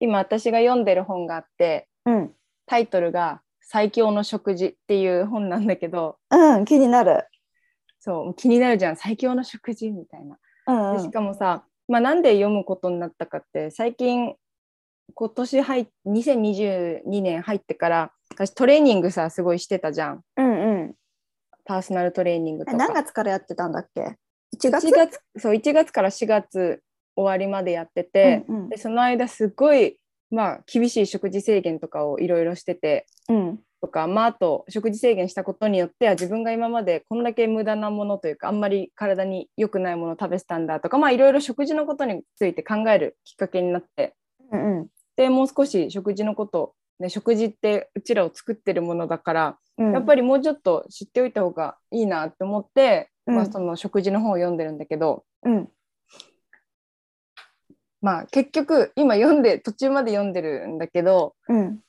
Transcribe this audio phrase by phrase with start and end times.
[0.00, 2.34] 今私が読んでる本があってうん。
[2.66, 7.26] タイトルが「最強の食事」っていう本なんだけどうん、気になる。
[7.98, 10.38] そう気になるじゃん最強の食事みたいな。
[10.66, 11.10] うん、うんでし。
[11.10, 14.34] かもさ、まあ、なんで読むことになったかって最近
[15.14, 20.94] 今年入っ2022年入ってから私トレーニングさすごいしてたじゃんうんうん。
[21.64, 22.76] パーソナルトレーニングとか。
[22.76, 24.18] え何月からやってたんだっけ
[24.56, 26.82] ?1 月？1月そう1月から4月
[27.16, 29.98] 終わりまでやってて、うんうんでその間すごい、
[30.30, 33.58] まあ、厳しい食事制限とかをいろいろしててうん。
[33.80, 44.14] とか、まあ、あと食事制限したことによっては自分が今までこんだけ無駄なものというかあんまり体に良くないものを食べてたんだとかまあいろいろ食事のことについて考えるきっかけになって
[44.50, 49.92] うんうんでもう少し食事のこと、ね、食事ってうちらを作ってるものだから、うん。
[49.92, 55.68] やっぱりもうちょっと知っておいた方がいいなって思って、うんまあ、その食事の本を読んでるんだけど、うん。
[58.04, 61.80] まあ結局今読んで途中まで読んでるんだけどうん。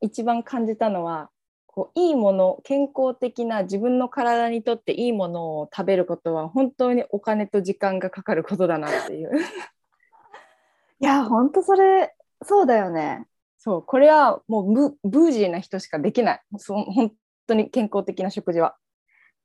[0.00, 1.28] 一番感じたのは
[1.66, 9.30] こういいもの健康的な自分の体にとっていいものを食べることは本当にお金と時間がかかることだなっていう
[11.00, 13.26] いや、ほんとそれ、そうだよね。
[13.58, 17.12] そうこれはもうブブージーな人しかできないそう本
[17.48, 18.76] 当に健康的な食事は。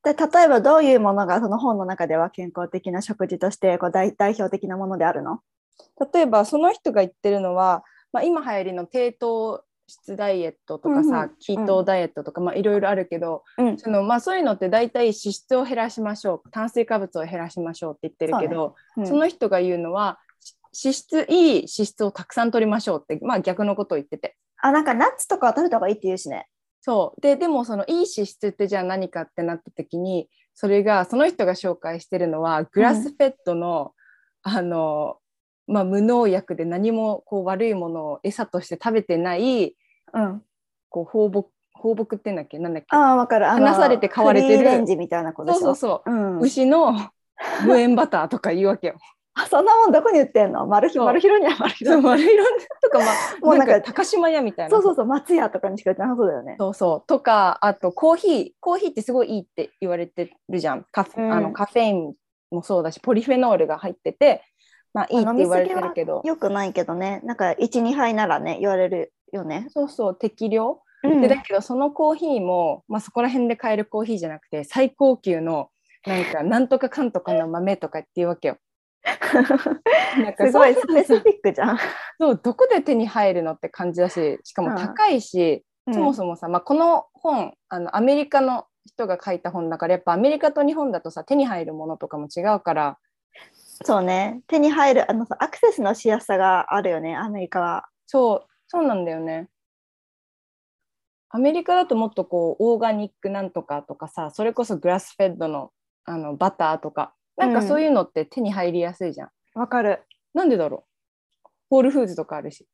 [0.03, 5.39] で例えばどういうものがその本の中では健康的な食事としてこう代代表的なものであるの？
[6.13, 11.31] 例えばその人が言ってるのは、まあ、今流行りの低糖質ダイエットとかさ、うんうん。
[11.39, 13.77] キートダイエットとか、まあ、いろいろあるけど、うん。
[13.77, 19.19] そのまあ、そういうのって大体脂質を減らしましょう炭水化物を減らしましょうって言ってるけどそ,、うん。
[19.19, 20.19] の人が言うのは
[20.71, 24.35] し脂質いい脂質をたくさん取りましょうって、まあ、逆のことを言ってて。
[24.61, 26.47] あなんかナッツとかは食べた方がいいって言うしね。
[26.79, 27.21] そう。
[27.21, 33.93] ででもそのいい脂質ってじゃあ何かってなった時にそれがその人が紹介してるのはグラスフェッドの、
[34.43, 35.17] あの
[35.67, 39.75] まあ、無農薬で何もこう悪いものを餌として食べてない
[40.13, 40.41] うん、
[40.89, 42.59] こう放牧放牧ってんだっけ？
[42.59, 42.87] なんだっけ？
[42.95, 43.49] ああ分かる。
[43.49, 44.63] あの離されて飼われてる。
[44.63, 45.53] レンジみたいなこと。
[45.53, 46.93] そうそうそう、うん、牛の
[47.65, 48.95] 無塩バターとか言うわけよ。
[49.35, 50.67] あそんなもんどこに売ってんの？
[50.67, 51.05] マルヒそう。
[51.05, 52.45] マルヒロにはマルヒロそう丸色
[52.83, 53.07] とかまあ
[53.41, 54.69] もうなんかなんか高島屋みたいな。
[54.69, 56.55] そうそうそう松屋とかにしか売ってなさそうだよね。
[56.59, 57.07] そうそう。
[57.07, 58.51] とかあとコーヒー。
[58.59, 60.85] コーヒーってすごいいいって言われてるじゃん。
[60.91, 61.33] カフ,、うん。
[61.33, 62.13] あのカフェイン
[62.51, 64.43] もそうだしポリフェノールが入ってて
[64.93, 66.21] まあいいって言われてるけど。
[66.23, 67.21] よくないけどね。
[67.23, 69.67] なんか12杯ならね言われるよね。
[69.69, 71.21] そうそう適量、うん。
[71.21, 75.69] でだけどそのコーヒーも、まあ、そこら辺で買えるコーヒーじゃなくて最高級の
[76.05, 78.57] なんかなんとかかんとかの豆とかっていうわけよ。
[79.03, 81.77] なんかすごいスペシフィックじゃん。
[82.19, 92.97] そうどこで手に入るのって感じだししかも高いし、そもそもさ、まあ、この本あのアメリカの人が書いた本だからやっぱアメリカと日本だとさ手に入るものとかも違うから
[93.83, 97.85] そうね手に入るあのさアクセスのしやすさがあるよねアメリカは。
[98.05, 99.49] そうそうなんだよね。
[101.29, 105.71] アメリカだともっとこうオーガニックなんとかとかさそれこそグラスフェッドの
[106.05, 109.29] あのバターとかなんかそういうのって手に入りやすいじゃん。
[109.55, 110.03] わかる。
[110.33, 110.85] なんでだろ
[111.45, 111.49] う？
[111.69, 112.67] ホールフーズとかあるし。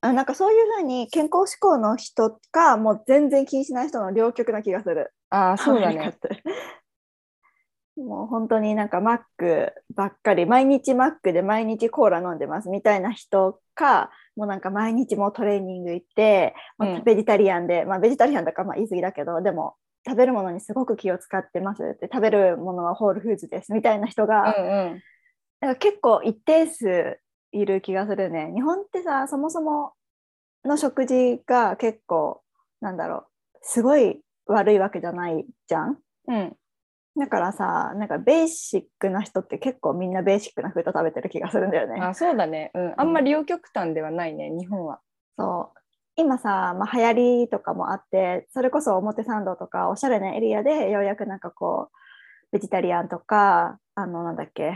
[0.00, 5.12] あなんかそういうふうに健康志向の人かもう全然気にしない人の両極な気がする。
[5.30, 6.14] ああそうだね。
[7.94, 19.74] てもう本当になんかマックばっかり毎日マックで毎日コーラ飲んでますみたいな人かもうなんか毎日もうトレーニング行って、もううんベジタリアンで、まあベジタリアンだからまあ言い過ぎだけどでも
[20.06, 25.02] 食べるものにすごく気を使ってますって食べるものはホールフーズですみたいな人が、うんうん
[25.60, 27.18] なんか結構一定数
[27.52, 28.52] いる気がするね。
[28.54, 29.92] 日本ってさそもそも
[30.64, 32.42] の食事が結構
[32.82, 33.16] なんだろ
[33.54, 35.98] うすごい悪いわけじゃないじゃん？
[36.28, 36.56] うん
[37.16, 42.00] だからさなんかベーシックな人って結構みんなベーシックなフード食べてる気がするんだよね。
[42.00, 45.00] あそうだね、うん、あんまり両極端ではないね日本は。
[45.38, 45.78] そう。
[46.16, 51.96] 今さ、まあ、流行りとかもあってそれこそ表参道とかおしゃれなエリアでようやくなんかこう
[52.52, 54.74] ベジタリアンとかあのなんだっけ。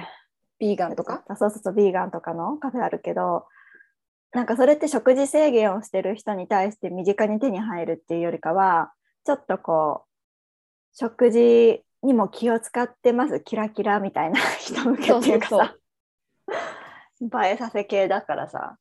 [0.58, 1.22] ビーガンとか？
[1.36, 3.46] そうそうそうビーガンとかのカフェあるけど
[4.32, 8.90] なんかそれって食事制限をしてる人に対して身近に手に入るっていうよりかは
[9.24, 10.08] ちょっとこう
[10.92, 13.40] 食事にも気を使ってます。
[13.40, 15.74] キラキラみたいな人向けっていうかさ。
[17.20, 18.76] 映えさせ系だからさ。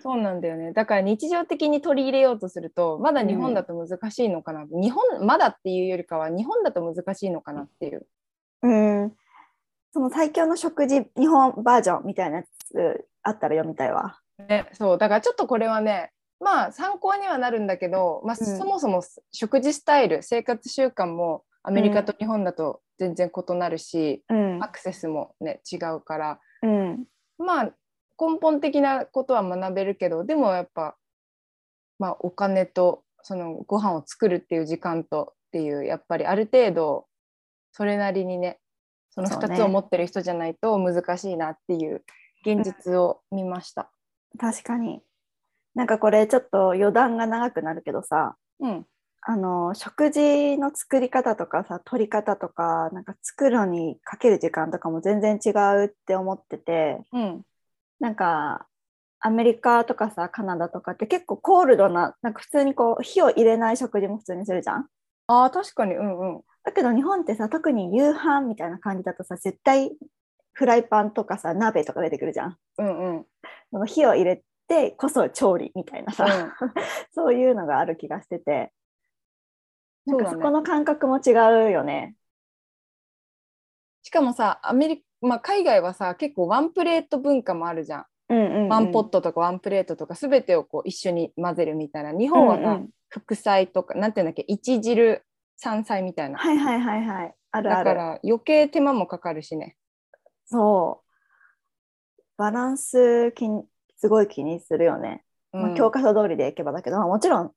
[0.00, 0.72] そうなんだよね。
[0.72, 8.06] だから日常的に取り入れようとするとまだ日本だと難しいのかな、日本まだっていうよりかは日本だと難しいのかなっていう。
[8.62, 9.12] うん。
[9.92, 14.18] その最強の食事日本バージョンみたいなやつあったら読みたいわ。
[14.48, 14.98] ね、そう。
[14.98, 16.10] だからちょっとこれはね
[16.40, 18.58] まあ参考にはなるんだけど、まあ、うん。
[18.58, 24.62] そもそも食事スタイル生活習慣もアメリカと日本だと全然異なるし、うん。
[24.62, 26.40] アクセスもね違うから。
[26.62, 27.04] うん。
[27.38, 27.64] まあ
[28.18, 30.96] 根本的なことは学べるけどでもやっぱ、
[31.98, 37.06] まあ、お金とそのご飯を作るっていう時間とっていうやっぱりある程度
[37.72, 38.58] それなりにね
[39.10, 42.02] その2つを持ってる人じゃないと難しいなっていう
[42.46, 43.90] 現実を見ました。
[44.38, 45.02] 確かに。
[45.74, 48.86] なんかこれちょっと余談が長くなるけどさうん、
[49.28, 57.42] あの食事の作り方とかさ取り方とかなんか作るのにかける時間とかも全然違うって思っててうん、
[57.98, 58.68] なんか
[59.18, 64.86] アメリカとかさカナダとかって結構コールドななんか普通にこう火を入れない食事も普通にするじゃん?
[65.26, 65.96] ああ確かに。
[65.96, 66.40] うんうん。
[66.62, 69.90] だけど日本ってさ特に夕飯みたいな感じだとさ絶対
[70.52, 72.56] フライパンとかさ鍋とか出てくるじゃん?
[72.78, 73.24] うんうん。
[73.72, 76.70] その火を入れてこそ調理みたいなさ、うん。
[77.12, 78.72] そういうのがある気がしてて
[80.06, 81.30] なんかそこの感覚も違
[81.68, 82.14] うよね。
[84.02, 88.04] しかもさアメリカ、まあ、海外はさ結構ワンプレート文化もあるじゃん。
[88.28, 88.68] うんうんうん。
[88.68, 92.12] ワンポットとかワンプレートとか全てをこう一緒に混ぜるみたいな。
[92.12, 92.90] 日本はさ、うんうん。
[93.08, 95.24] 副菜とかなんていうんだっけ一汁
[95.56, 97.34] 三菜みたいな、はいはいはいはい。
[97.50, 97.84] あるある。
[97.84, 99.76] だから余計手間もかかるしね。
[100.44, 101.06] そう。
[102.36, 103.64] バランス気に
[103.96, 105.24] すごい気にするよね。
[105.52, 107.54] まあ、教科書通りでいけばだけど、まあもちろん普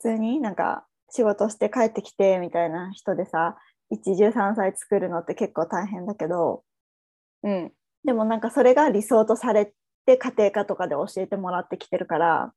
[0.00, 3.56] 通になんか仕事して帰ってきてみたいな人でさ
[3.90, 6.62] 一汁三菜作るのって結構大変だけど
[7.42, 7.72] うん
[8.04, 9.72] でもなんかそれが理想とされ
[10.06, 12.52] て家庭科とかで教えてもらってきてるから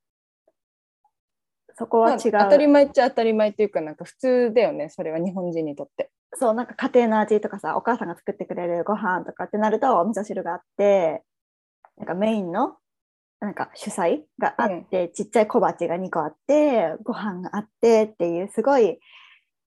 [1.77, 6.11] そこは違う、まあ当たり前っちゃ当たり前っていうかなんか普通だよねそれは日本人にとって。
[6.33, 11.23] そうなんか家庭の味とかさお母さんが作ってくれるご飯とかってなるとお味噌汁があって
[11.97, 12.77] なんかメインの
[13.41, 18.99] なんか主菜があって、ちっちゃい小鉢が2個あってご飯があってっていうすごい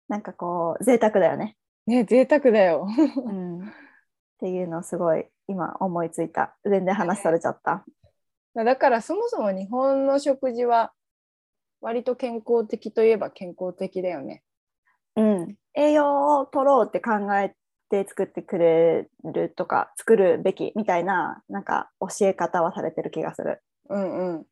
[0.08, 1.56] なんかこう贅沢だよね、
[1.86, 2.86] ね贅沢だよ。
[3.26, 3.62] うん、っ
[4.38, 6.56] ていうのをすごい今思いついた。
[6.64, 7.84] 全然話されちゃった、
[8.54, 10.92] だからそもそも日本の食事は
[11.80, 14.44] 割と健康的といえば健康的だよね。
[15.16, 17.54] うん、栄養を取ろうって考え
[17.90, 24.46] て作ってくれるとか作るべきみたいななんか教え方はされてる気がするうんうん。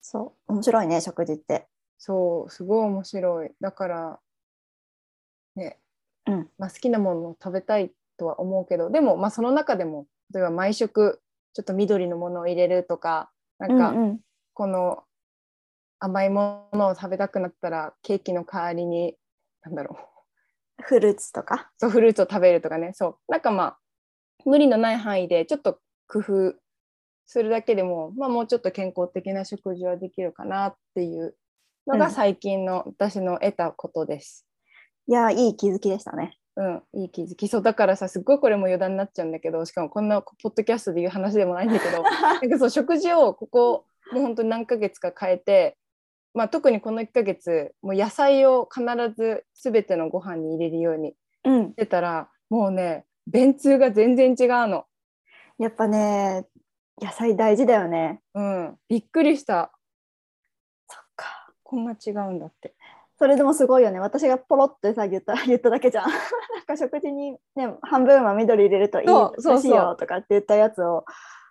[0.00, 0.52] そう。
[0.52, 1.68] 面白いね食事って。
[1.98, 3.50] そうすごい面白い。
[3.60, 4.20] だから
[5.54, 5.78] ね、
[6.26, 6.50] うん。
[6.58, 11.20] まあ、好きなものを食べたいとは思うけどでもまあその中でも例えば毎食
[11.54, 14.20] ちょっと緑のものを入れるとかなんかうんうん。
[14.54, 15.04] この
[15.98, 19.16] 甘いものを食べたくなったらケーキの代わりに
[19.62, 19.96] なんだろ
[20.78, 20.82] う。
[20.82, 21.70] フルーツとか？
[21.78, 22.92] そうフルーツを食べるとかね。
[22.94, 23.32] そう。
[23.32, 23.78] なんかまあ
[24.44, 25.78] 無理のない範囲でちょっと
[26.08, 26.54] 工夫
[27.32, 31.34] するだけでも、まあ、もうちょっと健康的な食事はできるかなっていう
[31.86, 34.46] のうんが最近の私の得たことです。
[35.08, 45.78] いやいい気づきでしたねうん、いい気づきそうだからさすっごいこれも余談になっちゃうんだけどしかもこんなポッドキャストで言う話でもないんだけど なんかそう食事をここもう本当に何ヶ月か変えて、
[46.34, 48.84] まあ、特にこの1ヶ月もう野菜を必
[49.16, 54.84] ず全てのご飯に入れるようにうんしてたらもうね便通が全然違うの。
[55.58, 56.46] やっぱね
[57.00, 58.20] 野菜大事だよね。
[58.34, 59.72] うん、びっくりした。
[60.88, 61.52] そっか。
[61.62, 62.74] こんな違うんだって。
[63.18, 64.00] それでもすごいよね。
[64.00, 66.10] 私がポロってさ言った 言っただけじゃん。
[66.10, 66.16] なん
[66.66, 71.04] か食事にね半分は緑入れるといいそうしいよとかって言ったやつを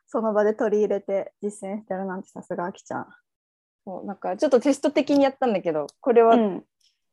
[0.07, 3.07] その場で取り入れて実践してるなんてさすがあきちゃん。
[3.85, 6.65] そうなんかちょっとテスト的にやったんだけどこれはうん。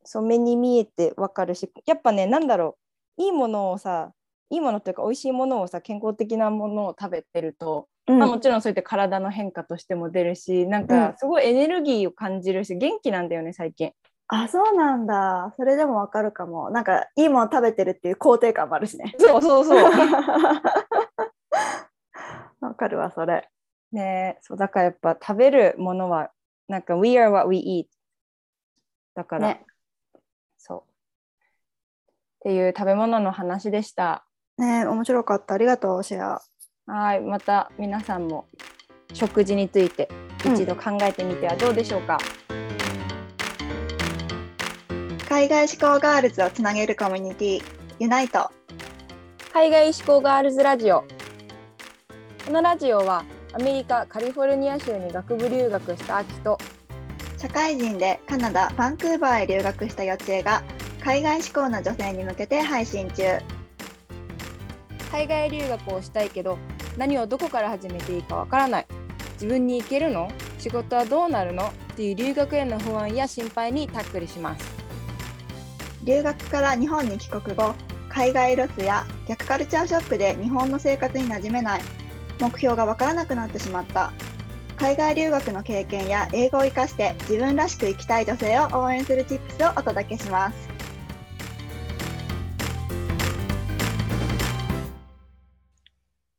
[0.04, 2.78] そう目に見えてわかるしやっぱねなんだろ
[3.18, 3.22] う。
[3.22, 4.12] いいものをさ
[4.50, 8.18] いいものっていうか美味しいものをさ健康的なものを食べてると、うん。
[8.18, 10.88] まあ、もちろんそうやって体の変化としても出るしなんうん。
[10.88, 13.92] かすごいエネルギーを感じるし元気なんだよね最近。
[14.28, 15.54] あそうなんだ。
[15.56, 16.70] それでもわかるかも。
[16.70, 19.14] なんかいいもの食べてるっていう肯定感もあるしね。
[19.18, 19.82] そうそうそう。
[22.60, 23.48] わかるわそれ。
[23.90, 26.30] ねえそうだからやっぱ食べるものは
[26.68, 27.86] なんか We are what we eat
[29.14, 29.64] だから、ね。
[30.58, 30.80] そう。
[30.80, 30.84] っ
[32.40, 34.26] ていう食べ物の話でした。
[34.58, 35.54] ね面白かった。
[35.54, 36.42] ありがとうシェア
[36.88, 38.46] はい、また皆さんも
[39.12, 40.08] 食事について
[40.40, 42.16] 一度考えてみてはどうでしょうか？
[45.28, 47.62] 海外志向ガールズをつなげるコミュニティ
[47.98, 48.50] ユナイト
[49.52, 51.04] 海外志向ガールズラジオ。
[52.46, 56.56] このラジオはアメリカカリフォルニア州に学部留学した秋と
[57.36, 60.62] 社会人でカナダバンクーバーへ留学した予知が
[61.04, 63.24] 海外志向の女性に向けて配信中
[65.12, 66.58] 海外留学をしたいけど
[66.98, 68.86] 何をどこから始めていいかわからない。
[69.34, 70.28] 自分に行けるの？
[70.58, 71.68] 仕事はどうなるの？
[71.68, 74.66] っていう留学への不安や心配にタックルします。
[76.02, 77.74] 留学から日本に帰国後
[78.08, 81.82] 海外ロスや逆カルチャーショックで日本の生活に馴染めない。
[82.40, 84.12] 目標がわからなくなってしまった。
[84.76, 90.77] 海外留学の経験や英語を生かして自分らしく生きたい女性を応援するチップスをお届けします。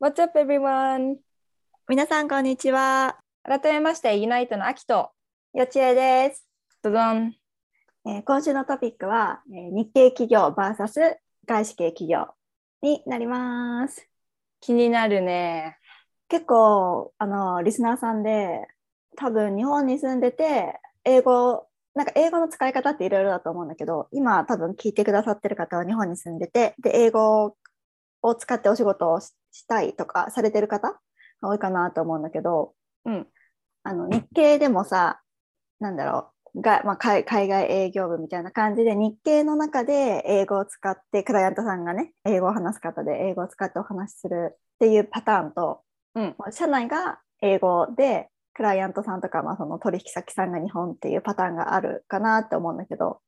[0.02, 1.18] What's up everyone?
[1.90, 3.18] 皆さんこんにちは。
[3.44, 5.12] 改めましてユナイトのアキと
[5.54, 6.48] よちえです、
[6.82, 7.36] ドドン。
[8.06, 12.28] えー今週のトピックは、えー日系企業 VS 外資系企業
[12.82, 14.08] になります。
[14.62, 15.78] 気になるね。
[16.30, 18.66] 結構あのリスナーさんで
[19.18, 27.54] 多分日本に住んでて英語なんか英語の使い方っていろいろだと思うんだけど今多分聞いてくださってる方は日本に住んでてで英語
[28.22, 30.92] を使ってお仕事をししたいとかされてる方
[31.42, 32.74] が多いかなと思うんだけど
[33.06, 33.28] うん。
[33.84, 35.22] あの日系でもさ
[35.80, 45.82] なんだろうが、まあ、海海外営業部みたいな感じで日系の中で英語を使ってクライアントさんがね英語を話す方で英語を使ってお話しするっていうパターンと
[46.16, 46.36] うん。
[46.38, 53.22] まあ社内が英語でクライアントさんとか、まあ、その取引先さんが日本っていうパターンがあるかなって思うんだけど、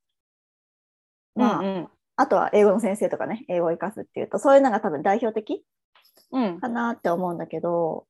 [1.35, 1.87] まあうんうん。
[2.17, 5.63] あとは英語の先生とかね英語を活かすっていうとそういうのが多分代表的うん。
[6.59, 8.05] かなって思うんだけど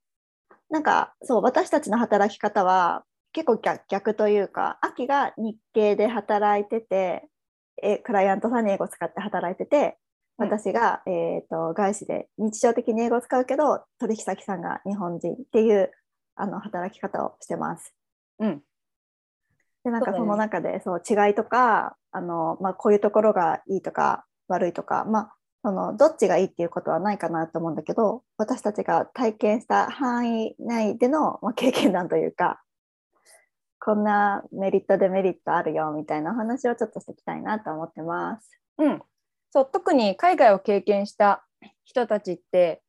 [0.69, 7.27] なんかそう私たちの働き方は結構逆逆というか秋が日系で働いてて
[7.81, 9.97] えクライアントさんに英語を使って働いてて
[10.37, 15.91] うん私が、えー、と外資で日常的に英語を使うけど取引先さんが日本人っていう
[16.35, 17.93] あの働き方をしてます。
[18.39, 18.61] うん。
[19.83, 32.61] でなんかそうだねその中でそう違いとかあの、まあ、こういうところがいいとか悪いとか、まあ、そのどっちがいいっていうことはないかなと思うんだけど私たちが体験した範囲内での、まあ、経験談というか
[33.83, 38.61] こんなメリットデメリットあるよみたいなお話をちょっとしていきたいなと思ってます。
[38.77, 39.01] うん。
[39.49, 41.43] そう、特に海外を経験した
[41.83, 42.83] 人たちって、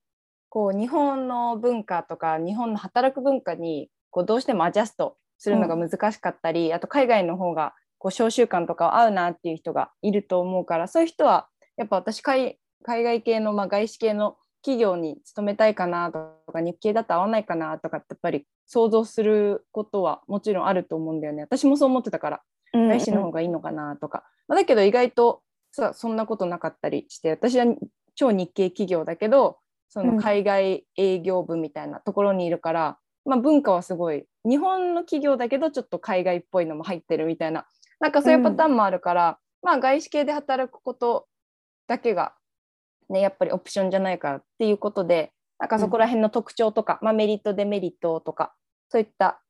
[0.51, 11.49] こう、日本の文化とか、日本の働く文化に、こう、どうしてもアジャストするのが難しかったり、あと海外の方が、こう、小習慣とか合うなっていう人がいると思うから、そういう人は、
[11.79, 21.43] やっぱ私海、海外系の、まあ、外資系の企業に勤めたいかなとか、日系だと合わないかなとかって、やっぱり想像することはもちろんあると思うんだよね。
[21.43, 22.43] 私もそう思ってたから。
[22.75, 27.67] 外資の方がいいのかなとか、まあだけど意外とさそんなことなかったりして私は
[28.15, 29.59] 超日系企業だけど
[29.91, 37.67] そうんの海外営業部みたいなところにいるから、まあ、文化はすごい日本の企業だけどちょっと海外っぽいのも入ってるみたいな
[38.03, 41.29] なんかそういうパターンもあるから、まあ外資系で働くこと
[41.87, 42.35] だけが、
[43.13, 48.53] ね、やっぱりオプションじゃないからっていうことでなんかそこら辺の特徴とか、まあ、メリットデメリットとか
[48.89, 49.41] そういった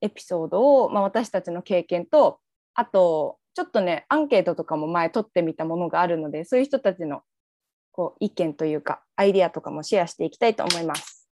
[0.00, 2.40] エピソードを、まあ、私たちの経験と
[2.74, 7.22] あとちょっとねアンケートとかも前取ってみたものがあるのでそういう人たちの
[7.92, 11.28] こう意見というかアイデアとかもシェアしていきたいと思います。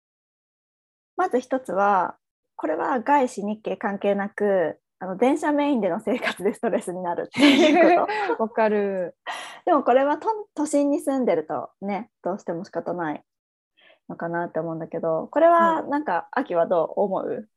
[1.16, 2.16] まず一つは
[2.56, 8.42] これは外資日系関係なくあの電車メインでの生活でストレスになるっていうこと。
[8.44, 9.16] わかる。
[9.66, 13.24] でもこれは都都心に住んでるとねどうしても仕方ない
[14.08, 17.48] のかなって思うんだけどこれはなんか、秋はどう思う？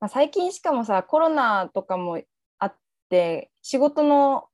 [0.00, 2.20] まあ、最近しかもさコロナとかも
[2.58, 2.74] あっ
[3.08, 4.48] て仕事の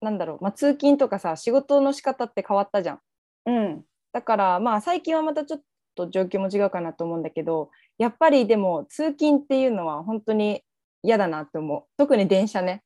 [0.00, 3.00] なんだろう、まあ、通勤とかさ仕事の仕方って変わったじゃん。
[3.46, 5.60] うんだからまあ最近はまたちょっ
[5.94, 10.62] と状況も違うかなと思うんだけどやっぱりでも通勤っていうのは本当に
[11.02, 12.84] 嫌だなって思う特に電車ね。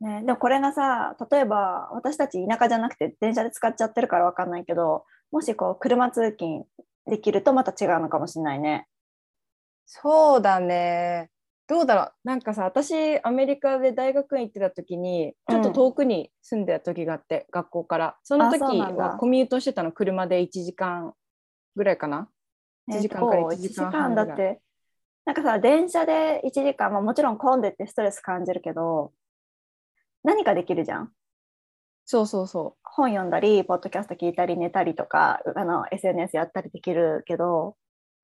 [0.00, 6.66] ね、でもこれがさ例えば私たち田舎じゃなくて電車で使っちゃってるから分かんないけどもしこう車通勤
[7.06, 8.86] できるとまた違うのかもしれないね。
[9.86, 11.30] そうだね。
[11.68, 12.12] どうだろう。
[12.24, 18.16] なんかさ私アメリカで大学院行ってた時にちょっと遠くに住んでた時があって、学校から。
[18.22, 21.14] その時はコミュートしてたの車で1時間
[21.74, 22.28] ぐらいかな
[22.90, 24.26] ？1時間から1時間半ぐらい。
[24.28, 24.60] だって。
[25.24, 29.12] なんかさ電車で1時間、まあ、もちろん混んでってストレス感じるけど
[30.26, 31.12] 何かできるじゃん。
[32.04, 37.76] そうそうそ本読んだりポッドキャスト聞いたり寝たりとかあの SNS やったりできるけど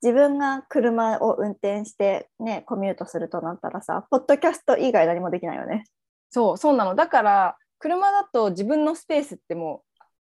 [0.02, 5.85] 自分が車を運転して、ね、コミュートするとなったらさポッドキャスト以外何もできないよね。
[5.85, 5.88] う
[6.30, 9.82] そうそうなのだから車だと自分のスペースっても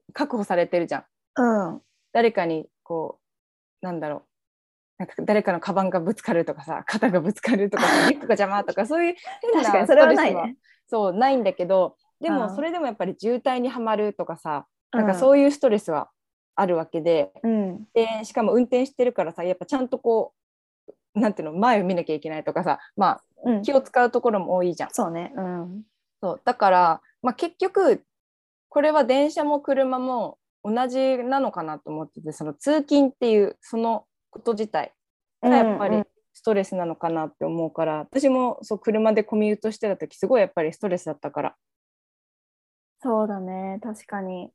[0.10, 1.06] う確保されてるじゃん
[1.40, 1.82] うん、
[2.12, 3.20] 誰かにこ
[3.82, 4.24] うなんだろう
[5.00, 10.56] なんか誰かのカバンがぶつかるとかさ肩がぶつかるとかさリュックが邪魔とかそういう変な確かにそれはストレスないね。
[10.88, 15.00] そうないんだけどでうんもそれでもやっぱり渋滞にはまるとかさ、うん。
[15.02, 16.10] なんかそういうストレスは
[16.56, 17.86] あるわけでうん。
[17.94, 20.34] でしかも運転してるからさやっぱちゃんとこ
[21.16, 24.90] うなんていうの前を見なきゃいけないとかさまあうん、気を使うところも多いじゃん。
[24.92, 25.32] そうね。
[25.36, 25.84] うん。
[26.22, 28.04] そうだから、まあ、結局
[28.70, 34.94] これは電車も車も同じなのかなと思っててその通勤っていうそのこと自体
[35.42, 41.56] がやっぱりうんうんストレスなのかなって思うから、私もそう車でコミュートしてた時すごいやっぱりストレスだったから。
[43.02, 44.52] そうだね、確かに。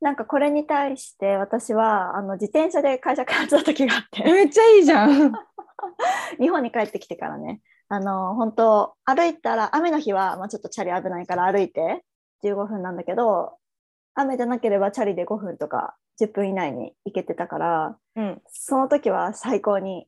[0.00, 5.32] なんかこれに対して私はあの自転車で会社からった時があってめっちゃいいじゃん。
[6.38, 12.04] 日本に帰ってきてからねあの本当歩いたら雨の日は、まあ、ちょっとチャリ危ないから歩いて
[12.44, 13.58] 15分なんだけど
[14.14, 20.06] 雨じゃなければチャリで5分とか10分以内に行けてたからうんその時は最高に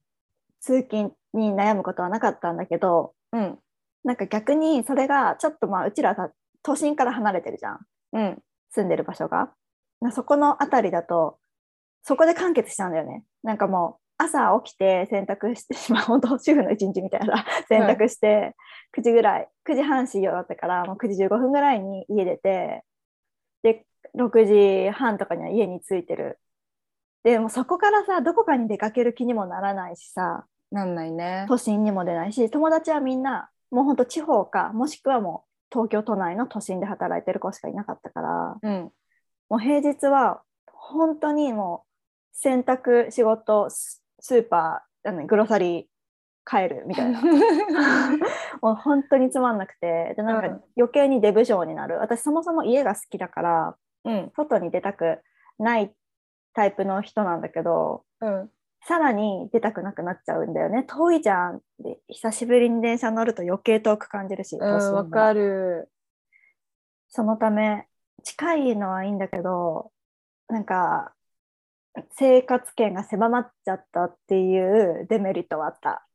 [0.66, 3.58] 通勤に悩むことはなかったんだけどうん。
[4.02, 6.30] なんか逆にそれがちょっとまあうちらさ
[6.62, 7.78] 都心から離れてるじゃん。
[8.12, 8.38] うん。
[8.70, 9.52] 住んでる場所が。
[10.00, 11.38] なそこの辺りだと
[12.02, 13.22] そこで完結しちゃうんだよね。
[13.42, 18.54] なんかもう朝起きて洗濯してしまう本当主婦の一日みたいな洗濯して、
[18.96, 22.82] 9時ぐらい9時半始業だったからもう9時15分ぐらいに家出て
[23.62, 23.84] で
[24.16, 26.38] 6時半とかには家に着いてる。
[27.24, 31.46] でもそこからさどこかに出かける気にもならないしさなんないね。
[31.48, 38.90] 都心にも出ないし友達はみんなもうほんと地方かもしくはもう東京都内の都心で働いてる子しかいなかったからうん。
[39.48, 45.84] もう平日は本当にもう洗濯仕事ススーパーあのグロサリー
[46.48, 47.20] 帰るみたいな。
[48.62, 50.64] もう本当につまんなくてでなんかうん。
[50.76, 51.98] 余計に出不精になる。
[51.98, 54.32] 私そもそも家が好きだからうん。
[54.34, 55.22] 外に出たく
[55.58, 55.94] ない
[56.54, 58.50] タイプの人なんだけどうん
[58.86, 65.90] さらに出たくなくなっちゃうんだよね遠いじゃんで久しぶりに電車乗ると余計遠く感じるし、う都心はんわかる。
[67.08, 67.88] そのため
[68.22, 69.90] 近いのはいいんだけど
[70.48, 71.12] なんか
[72.12, 76.06] 生活圏が狭まっちゃったっていうデメリットはあった。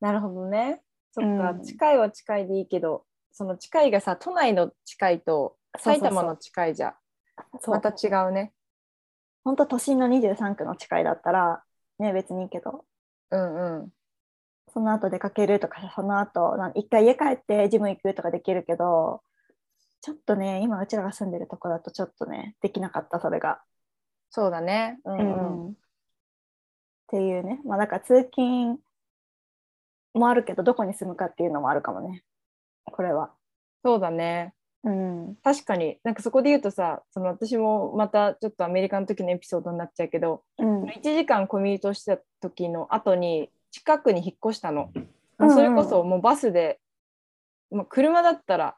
[0.00, 0.80] なるほどね。
[1.12, 6.94] そっか、うん近いは近いでいいけどその近いがさ都内の近いと埼玉の近いじゃ
[7.66, 8.54] また違うね。
[9.44, 11.62] 本当都心の23区の近いだったら
[11.98, 12.84] ね別にいいけど
[13.30, 13.92] うんうん。
[14.72, 19.22] その後出かけるとかその後なん一回家帰ってジム行くとかできるけど
[20.00, 23.60] ちょっとね今うちらが住んでるとこだとちょっとねできなかったそれが。
[24.30, 24.98] そうだね。
[25.04, 25.66] うんうん。
[25.66, 25.74] うんっ
[27.12, 28.78] ていうねまあだから通勤
[30.14, 32.24] もあるけどどこに住むかっていうのもあるかもね
[32.84, 33.34] これは。
[33.84, 34.54] そうだね。
[34.84, 44.90] うん確かになんかそこで言うとさその私もまたちょっとアメリカの時のエピソードになっちゃうけどうん1時間コミュニトしてた時の後に近くに引っ越したの。
[44.94, 46.78] うんうんそれこそもうバスで、
[47.72, 48.76] まあ、車だったら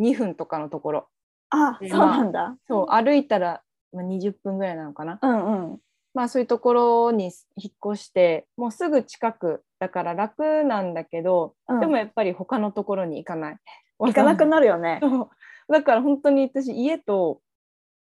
[0.00, 1.08] 2分とかのところ
[1.50, 2.56] あそうなんだ。
[2.66, 3.62] そう歩いたら、
[3.92, 5.18] まあ、20分ぐらいなのかな。
[5.22, 5.78] うんうん。
[6.14, 13.56] まあそういうところに引っ越してもうすぐ近くだから楽なんだけど、うんでもやっぱり他のところに行かない。
[13.98, 15.00] 行かなくなるよね。
[15.68, 17.40] だから本当に私家と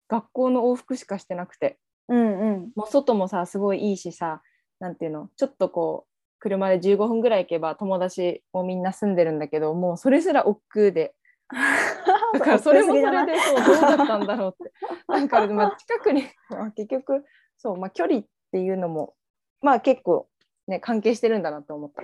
[0.09, 2.73] 学校の往復しかしてなくてうんうん。
[2.75, 4.42] もう外もさすごいいいしさ
[4.81, 5.29] なんていうの？
[5.37, 11.14] ちょっとこう車で15分ぐらい行けば友達もみんな住んでるんだけどもうそれすら億劫で
[12.33, 14.73] だからそれもそれでそうどうだったんだろうって
[15.07, 17.25] なんかまあ近くに、まあ、結局
[17.57, 19.14] そう、まあ、距離っていうのも
[19.61, 20.29] まあ結構
[20.66, 22.03] ね関係してるんだなと思った。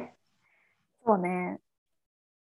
[1.05, 1.59] そうね。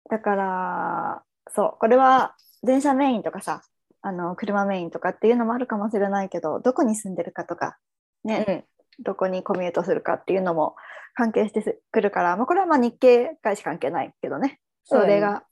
[0.09, 3.61] だから、そう、これは電車メインとかさ、
[4.01, 7.77] あの車メインとかっていうのもあるかもしれないけど、どこに住んでるかとか、
[8.23, 8.63] ね、うん。
[9.03, 10.75] どこにコミュートするかっていうのも
[11.15, 14.59] 関係してくるから、まあ、これはまあ日系外資関係ないけどね。
[14.83, 15.43] それが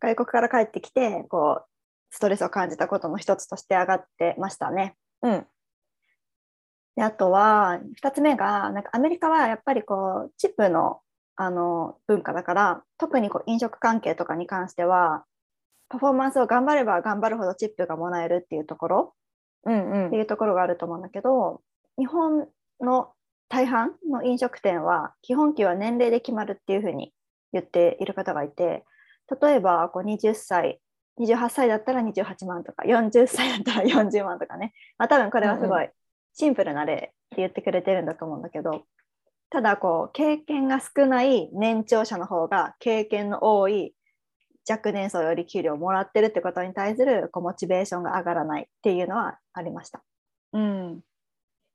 [0.00, 1.66] 外国から帰ってきて、こう、
[2.10, 4.96] ストレスを感じたことの一つとして上がってましたね。
[5.22, 5.46] うん。
[6.96, 11.00] であとは2つ目がなんかアメリカはやっぱりこうチップの
[11.36, 15.24] あの文化だから特にこう飲食関係とかに関しては
[15.88, 19.14] パフォーマンスを頑張れば頑張るほどチップがもらえるっていうところ
[19.64, 20.06] うんうん。
[20.08, 21.62] っていうところがあると思うんだけど
[21.98, 22.48] 日本
[22.80, 23.12] の
[23.48, 27.12] 大半の飲食店は基本給は年齢で決まるっていうふうに
[27.52, 28.84] 言っている方がいて
[29.40, 30.80] 例えばこう20歳
[31.20, 35.88] 28歳だったら28万とか40歳だったら40万とかね、まあ、多分これはすごい
[36.34, 38.84] シンプルな例って言ってくれてるんだと思うんだけど
[39.50, 43.94] ただこう経験が少ない年長者の方が経験の多い
[44.68, 50.02] 若年層より給料をもらってるってことに対するこうモチベーションが上がらないっていうのはありました。
[50.52, 51.00] うん、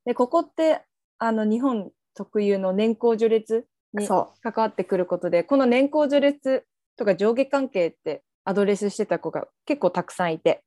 [0.06, 0.82] でここって
[1.18, 6.66] あの日本特有の年功序列にそ関わってくることでこの年功序列
[6.98, 10.64] とか上下関係ってアドレスしてた子が結構たくさんいて。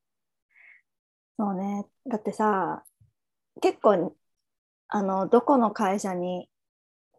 [1.37, 1.85] そうね。
[2.09, 2.83] だってさ、
[3.61, 4.15] 結構、
[4.87, 6.49] あの、どこの会社に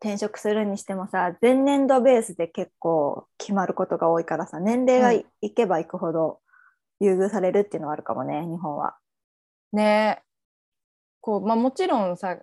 [0.01, 5.55] 転職するにしてもさ、前年度ベースで結構決まることが多いからさ、年齢がい,、うん。
[5.55, 6.41] けばいくほど
[7.01, 8.97] 優遇されるっていうのはあるかもね、日本は。
[9.73, 10.23] ね。
[11.21, 12.39] こう、まあ、もちろんさ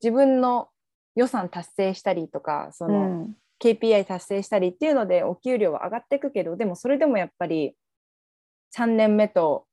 [0.00, 0.68] 自分の
[1.16, 3.34] 予算達成したりとかその、うん。
[3.60, 7.74] KPI 達成したりっていうのでお給料は上がっていくけどでもそれでもやっぱり
[8.70, 9.66] 3年目と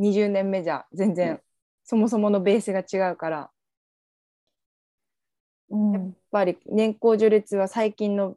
[0.00, 1.40] 20年目じゃ全然、うん。
[1.84, 3.48] そもそものベースが違うからうん
[5.70, 8.36] やっぱり年功序列は最近の、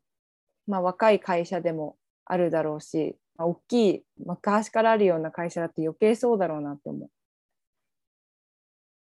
[0.68, 7.10] まあ、若い会社でもあるだろうし、まあ、大きい昔からあるような会社だと余計そうだろうなって思う。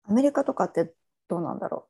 [0.04, 0.92] アメリカとかって
[1.28, 1.86] どうなんだろ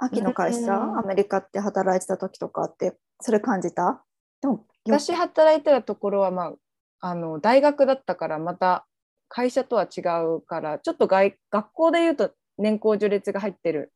[0.00, 0.04] う？
[0.04, 0.98] 秋の会社、うん。
[0.98, 4.04] アメリカって働いてた時とかってそれ感じた？
[4.40, 4.54] でも
[4.86, 6.52] よ私働いてたところは、ま
[7.00, 8.86] あ、あの大学だったからまた
[9.28, 13.92] 会社とは違うからちょっと外学校で言うと年功序列が入ってる。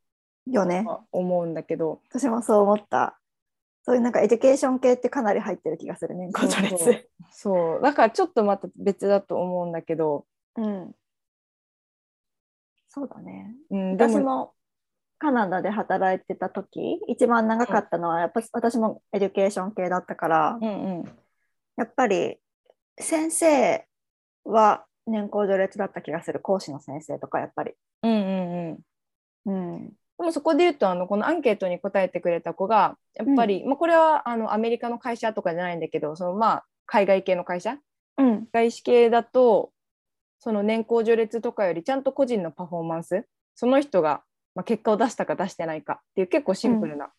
[0.50, 0.86] よね。
[1.12, 2.00] 思うんだけど。
[2.10, 3.18] 私もそう思った。
[3.84, 7.08] そういうなんか education 系ってかなり入ってる気がするね年功序列。
[7.30, 10.92] そうだからちょっとまた別だと思うんだけど、うん。
[12.88, 13.54] そうだね。
[13.70, 14.54] うん、私も
[15.18, 21.04] カナダで働いてた時一番長かったのはやっぱ私も education 系だったから、うんうん。
[21.76, 22.38] やっぱり
[22.98, 23.86] 先生
[24.44, 26.40] は年功序列だった気がする。
[26.40, 27.74] 講師の先生とかやっぱり。
[28.06, 28.78] うん
[29.46, 29.88] うんうん。
[29.88, 35.80] でもそこで言うとあのこのアンケートに答えてくれた子がやっぱり、まあ、これはあのアメリカの会社とかじゃないん。
[35.80, 37.76] だけどそのまあ海外系の会社
[38.18, 38.46] うん。
[38.52, 39.72] 外資系だと
[40.38, 42.02] その年功序列とかよりちゃん。
[42.02, 44.22] と個人のパフォーマンスその人が、
[44.54, 47.10] まあ、結果を出したか出してないかっていう結構シンプルな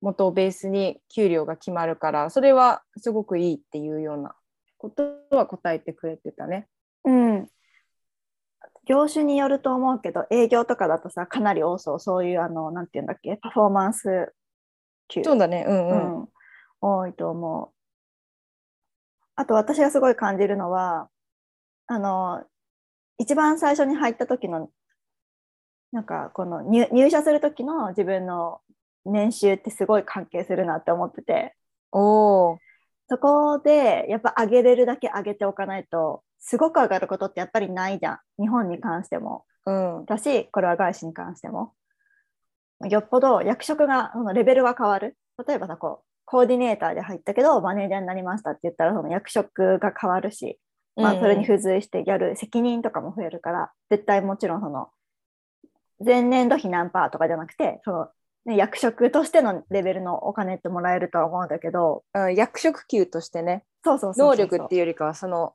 [0.00, 4.34] 元をベースに給料が決まるからそれはすごくいいっていうような
[4.76, 6.66] ことは答えてくれてたね。
[7.04, 7.48] うん。
[8.86, 12.00] 業種によると思うけど営業とかだとさかなり多そう。
[12.00, 13.36] そういうあのなんていうんだっけ？
[13.36, 14.32] パフォーマンス
[15.08, 15.64] 給そうだね。
[15.68, 16.22] うんううん。
[16.22, 16.28] ん、
[16.80, 17.68] 多いと思う。
[19.36, 21.08] あと私がすごい感じるのは
[21.86, 22.44] あの
[23.18, 24.70] 一番最初に入った時の
[25.92, 28.60] なんかこの入入社する時の自分の
[29.04, 31.54] 年収ってすごい関係するなって思ってて。
[31.92, 32.58] おー。
[33.08, 38.18] そこでやっぱ上げれるだけ上げておかないとすごく上がることってやっぱりないじゃん。
[38.42, 39.44] 日本に関しても。
[39.64, 40.04] うん。
[40.06, 41.72] だしこれは外資に関しても。
[42.90, 45.16] よっぽど役職がそのレベルが変わる。
[45.46, 50.58] 例えばさこうコーディネーターで入ったけどマネージャーになりましたって言ったらその役職が変わるし、
[50.96, 54.88] まあ、それに付随してやる責任とかも増えるから絶対もちろんその
[56.04, 58.08] 前年度比何パーとかじゃなくてその、
[58.46, 63.64] ね、役職としてのレベルのお金ってもらえるとは思うんだけどうん役職給としてね。
[63.84, 64.28] そうそうそうそう。
[64.28, 65.54] 能力っていうよりかはその、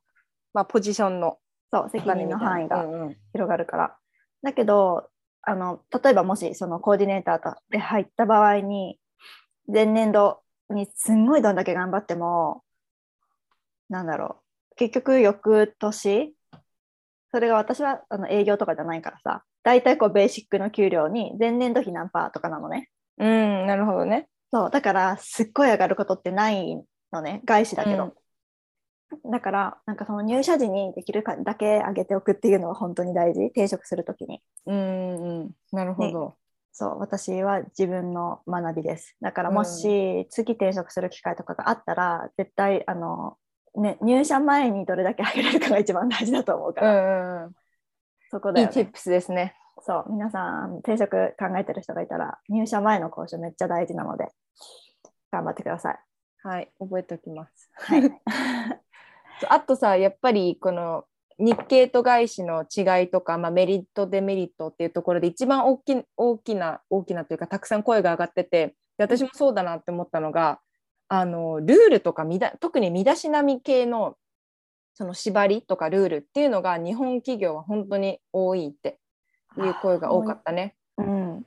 [0.58, 1.38] まあ、ポジションの
[1.72, 3.18] そう責任の範囲がうんうん。
[3.32, 3.96] 広がるから。
[4.42, 5.08] だけど
[5.44, 9.00] あの例えばもしそのコーディネーターで入った場合に
[9.72, 10.42] 前年度
[10.72, 12.64] にすんごいどんだけ頑張っても
[13.88, 14.38] なんだろ
[14.72, 14.76] う。
[14.78, 16.34] 結局翌年
[17.32, 19.44] それが私はあの営業とかじゃないからさ。
[19.62, 22.90] 大体こうベーシックの給料に前年度比何パーとかなのね。
[23.20, 24.28] うん、なるほどね。
[24.52, 27.42] そうだからすっごい上がることってないのね。
[27.46, 28.14] 外資だけど、
[29.32, 33.46] だからなんかその入社時にできるかだけ上げておくっていうのは本当に大事。
[33.46, 34.42] 転職するときに。
[34.66, 36.36] うんうん、なるほど。
[36.74, 39.16] そう私は自分の学びです。
[39.20, 43.38] だからもし次転職する機会とかがあったら絶対あの、
[43.76, 47.56] ね、入社前にどれだけ上げれるかが一番大事だと思うかうら、んうんうん、
[48.30, 49.56] そこだよ、ね、いいスですね。
[49.82, 54.30] そう皆さん転職考えてる人がいたら入社前の交渉めっちゃ大事なので
[55.32, 56.00] 頑張ってください。
[56.44, 57.70] はい、覚えておきます。
[57.74, 58.02] はい、
[59.50, 61.06] あとさ、やっぱりこの
[61.40, 70.60] 日系と外資の違いとか、まあ、メリットデメリットっていうところで一番大き大きな大きなというかたくさん声が上がっててで私もそうだなって思ったのが
[71.10, 74.16] あのルールとかみだ特に身だしなみ系の
[74.96, 78.98] その縛りとかルールっていうのが日本企業は本当に多いって
[79.58, 80.76] いう声が多かったね。
[80.98, 81.44] うん、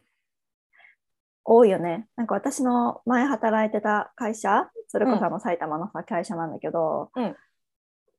[1.44, 2.06] 多いよね。
[2.14, 7.36] なんか私の前働いてた会社、それこそあの埼玉のさ会社なんだけど、うん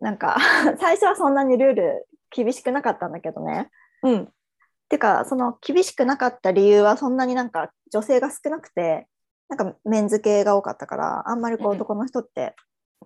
[0.02, 0.38] なんか
[0.80, 3.70] 最初はそんなにルール厳しくなかったんだけどね。
[4.04, 4.34] うん、
[4.90, 9.08] てかその厳しくなかった理由はそんなになんか女性が少なくて
[9.48, 12.56] なんかメンズ系が多かったからあんまりこううん男の人って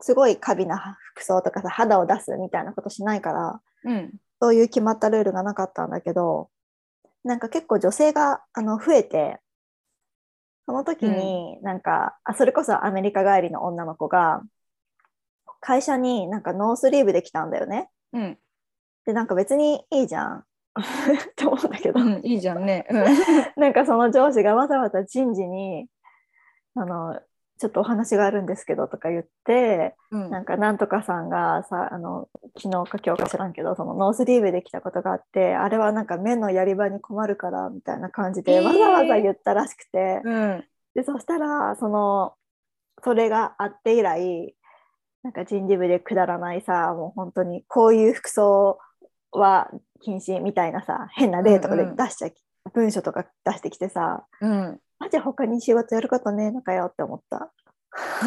[0.01, 6.49] すごい過敏な服装とかさ肌を出すみたいなことしないからうん、そういう決まったルールがなかったんだけど、
[7.23, 9.39] なんか結構女性があの増えて、
[10.65, 14.41] その時になんか、あ、それこそアメリカ帰りの女の子が、
[15.65, 17.89] 会社になんかノースリーブで来たんだよね。
[18.13, 18.37] うん、
[19.07, 20.43] で、なんか別にいいじゃん。
[20.77, 22.85] って思うんだけど、うん、いいじゃんね。
[22.87, 23.03] うん。
[23.59, 25.87] なんかその上司がわざわざ人事に、
[26.75, 27.19] あの、
[27.57, 30.29] ちょっとお話があるんですけどとか言ってうん。
[30.29, 38.63] なんかなんとかさんがさあの昨日か今日か知らんけどそのノースリーブで来たことがあってあれはなんか目のやり場に困るからみたいな感じでえー。
[38.63, 40.65] わざわざ言ったらしくて、うん。
[40.95, 42.33] でそしたらその
[43.03, 44.53] それがあって以来
[45.25, 48.77] なんか人事部でくだらないさもう本当にこういう服装
[49.31, 51.95] は禁止みたいなさ変な例とかでうんうん。
[51.95, 52.29] 出しちゃ、
[52.75, 54.79] 文書とか出してきてさうん。
[54.99, 57.51] マジ他に仕事やることねえのかよって思った。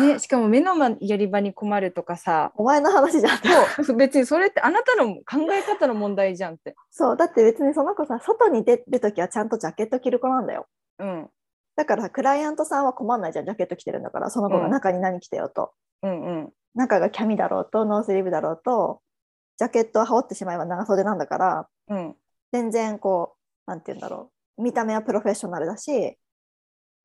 [0.00, 2.50] ね、しかも目のやり場に困るとかさ。
[2.56, 3.38] お前の話じゃん
[3.84, 6.74] そう別にそれってあなたの考え方の問題じゃんって。
[6.90, 10.66] そうだって別にその子さ外に出る時はちゃんとジャケット着る子なんだよ。
[10.98, 11.30] うん。
[11.76, 15.70] だからクライアントさんは困んないじゃんジャケット着てるんだからその子が中に何着てよと、
[16.02, 19.00] うんうん中がキャミだろうとノースリーブだろうと
[19.58, 22.16] ジャケットを羽織ってしまえば長袖なんだからうん。
[22.52, 23.34] 全然こ
[23.66, 26.16] うなんて言うんだろう見た目はプロフェッショナルだし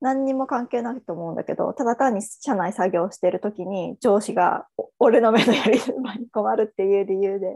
[0.00, 7.46] 何にも関係ないと思うんだけどただ単に社内作業してる時に上司がお俺の目のやり場に困るっていう理由で。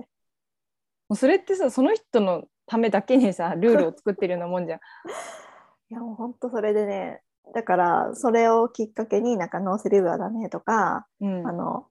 [1.08, 4.80] もうそれってさその人のためだけにさルールを作ってるようなもんじゃん。
[5.90, 7.22] いやもう本当それでね
[7.54, 11.46] だからそれをきっかけになんかノースリーブはダメとか、うん。
[11.46, 11.86] あの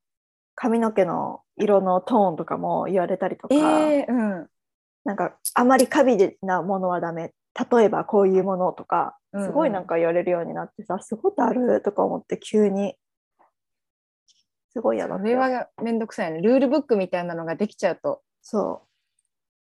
[0.58, 4.48] 髪の毛の色のトーンとかも言われたりとか、えーうん。
[5.06, 7.32] なんかあまり過敏なものはダメ。
[7.72, 9.48] 例えばこういうものとかうんうん。
[9.48, 12.96] すごいなんか言われるようになってさ、すごいだるとか思って急に。
[14.72, 16.42] すごい嫌だったそれはめんどくさいね。
[16.42, 18.22] ルールブックみたいなのができちゃうと。
[18.42, 18.82] そ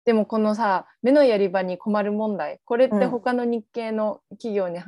[0.04, 2.60] でもこのさ目のやり場に困る問題。
[2.64, 3.10] これってうん。
[3.10, 4.78] 他の日系の企業に、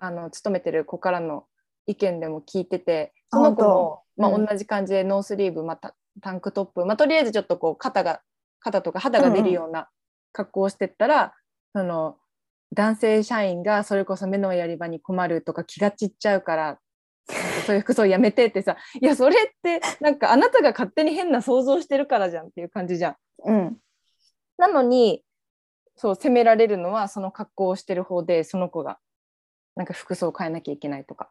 [0.00, 1.46] あの勤めてる子からの
[1.86, 8.20] 意見でも聞いててその子も、まあ、同じ感じでノースリーブ、またタンクトップ、まあ、とりあえずちょっとこう肩が
[8.60, 9.88] 肩とか肌が出るような
[10.32, 11.34] 格好をしてったら、
[11.74, 12.16] その
[12.74, 16.78] 男性社員がそれこそ目のやり場に困るとか気が散っちゃうから
[17.66, 23.16] そういう服装やめてってさいやそれってなんかあなたが勝手に変な想像してるからじゃんっていう感じじゃん。
[23.44, 23.76] ううん
[24.58, 25.24] なのに
[25.96, 28.98] そう責められるのはその格好をしてる方でその子が
[29.74, 31.30] なんか服装を変えなきゃいけないとか。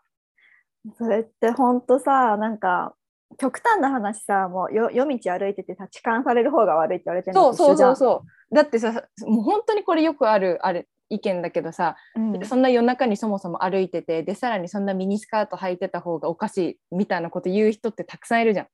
[0.97, 2.95] それってほんとさなんか
[3.37, 8.55] 極端な話さもうよ夜道歩いててさ痴漢される方が悪いって言われてるそうそうそうそう。
[8.55, 8.91] だってさ
[9.25, 12.45] もう本当にこれよくあるある意見だけどさ、うん。
[12.45, 16.57] そんな夜中にそもそも歩いててでさらにそんなミニスカート履いてた方がおかし
[16.91, 18.67] いみたいなこと言う人ってたくさんいるじゃん。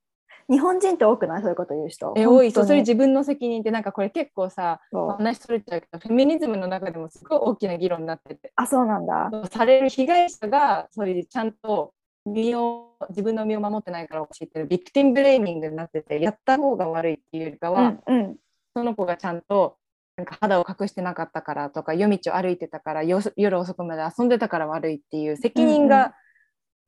[0.50, 1.41] 日本人って多くない？
[1.41, 2.13] そういうこと言う人。
[2.15, 2.52] え多い。
[2.52, 8.54] それ本自分の責任ってなんかこれ結構さ話それちゃうけどフェミニズムの中でもすごい大きな議論になってて。
[8.56, 9.30] あそうなんだ。
[9.52, 11.93] される被害者がそういうちゃんと
[12.28, 18.38] 身を自分の身を守ってないから教えてるビクティンブレーミングになっててやった方が悪いっていうよりかは、うんうん。
[18.76, 19.78] その子がちゃんと
[20.18, 26.16] なんか肌を隠してなかったからとか夜道を歩いてたからよ夜遅くまで遊んでたから悪いっていう責任が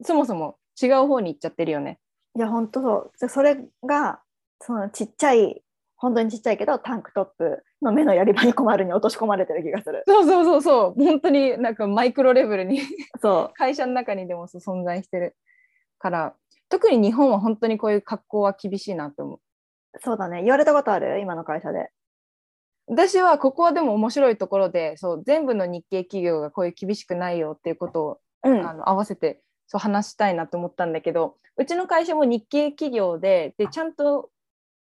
[0.04, 2.00] そもそも違う方に行っちゃってるよね。
[2.36, 3.12] いや本当そう。
[3.20, 4.22] でそれが
[4.62, 5.62] そのちっちゃい
[5.96, 10.04] 本当にちっちゃいけどタンクトップの目のやり場に困るに落とし込まれてる気がする。
[10.08, 11.04] そうそうそうそう。
[11.04, 12.82] 本当になんかマイクロレベルに。
[13.22, 15.36] そ会社の中にでも存在してる
[15.98, 16.36] から。
[16.70, 19.40] 特に日本は本当にこういう格好は厳しいなと思う。
[19.96, 20.00] う。
[20.02, 20.44] そうだね。
[20.44, 21.20] 言われたことある？
[21.20, 21.90] 今の会社で。
[22.88, 28.68] 私はここはでも面白いところでそう全部の日系企業がこういう厳しくないよっていうことを、うん。
[28.68, 34.30] あの合わせてそう話したいなと思ったんだけどうちの会社も日系企業ででちゃんと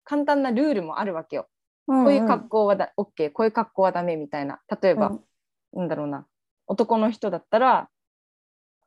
[0.04, 1.46] 簡単なルールもあるわけよ。
[1.86, 4.60] こういう格好はだ、OK こういう格好はダメみたいな。
[4.82, 5.20] 例えば、うん。
[5.72, 6.26] なんだろうな。
[6.66, 7.88] 男の人だったら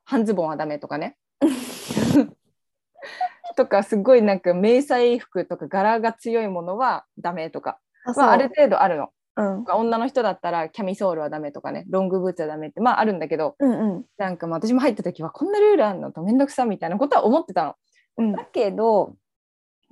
[0.05, 1.17] 半ズボンはダメとかね。
[3.55, 9.09] とかすごいなんか迷彩服とか柄が強いものはダメとか、あまあ、ある程度あるの。
[9.35, 9.65] うん。
[9.67, 11.85] 女の人だったらキャミソールはダメとかね。
[11.89, 12.79] ロングブーツはダメって。
[12.79, 14.05] まああるんだけどうんうん。
[14.17, 16.11] なんかまあ私も入った時はこんなルールあんの？
[16.11, 17.75] とめんどくさみたいなことは思ってたの。
[18.17, 18.31] うん。
[18.33, 19.15] だけど、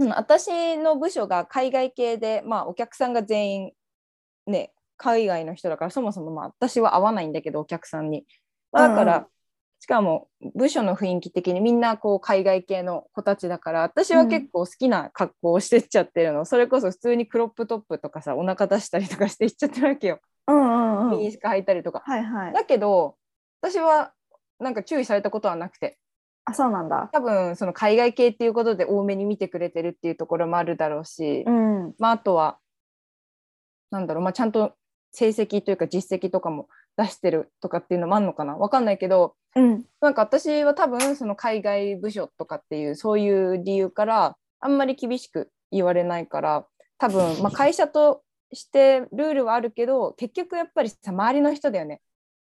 [0.06, 3.72] うん、私の部署が海外系で、まあ、お客さんが全員
[4.48, 8.26] ね海外の人だからそもそもまあ私は合わないんだけどお客さんに。
[8.72, 9.26] だから、うん
[9.82, 20.20] しかも部署の雰囲気的にみんなこう海外系の子たちだから私は結構好きな格好をしてっちゃってるの、それこそ普通にクロップトップとかさお腹出したりとかしていっちゃってるわけよ。
[20.48, 22.04] うんうんうんミニスカ履いたりとか。
[22.06, 23.16] はいはいだけど
[23.60, 24.14] 私は
[24.60, 25.98] なんか注意されたことはなくて
[26.52, 27.10] あそうなんだ。
[27.12, 31.94] 多分その海外系っていうことで多めに見てくれてるっていうところもあるだろうし、うん。
[31.98, 32.60] まあ、あとは
[33.90, 34.74] なんだろう、まあ、ちゃんと
[35.12, 38.56] 成績というか実績とかも出してるとかっていうのもあるのかな？
[38.56, 39.84] 分かんないけどうん。
[40.02, 46.66] なんか私は多分その海外部署とかっていうそういう理由からあんまり厳しく言われないから
[46.98, 52.02] 多分、まあ、会社としてルールはあるけど結局やっぱりさ周りの人だよね。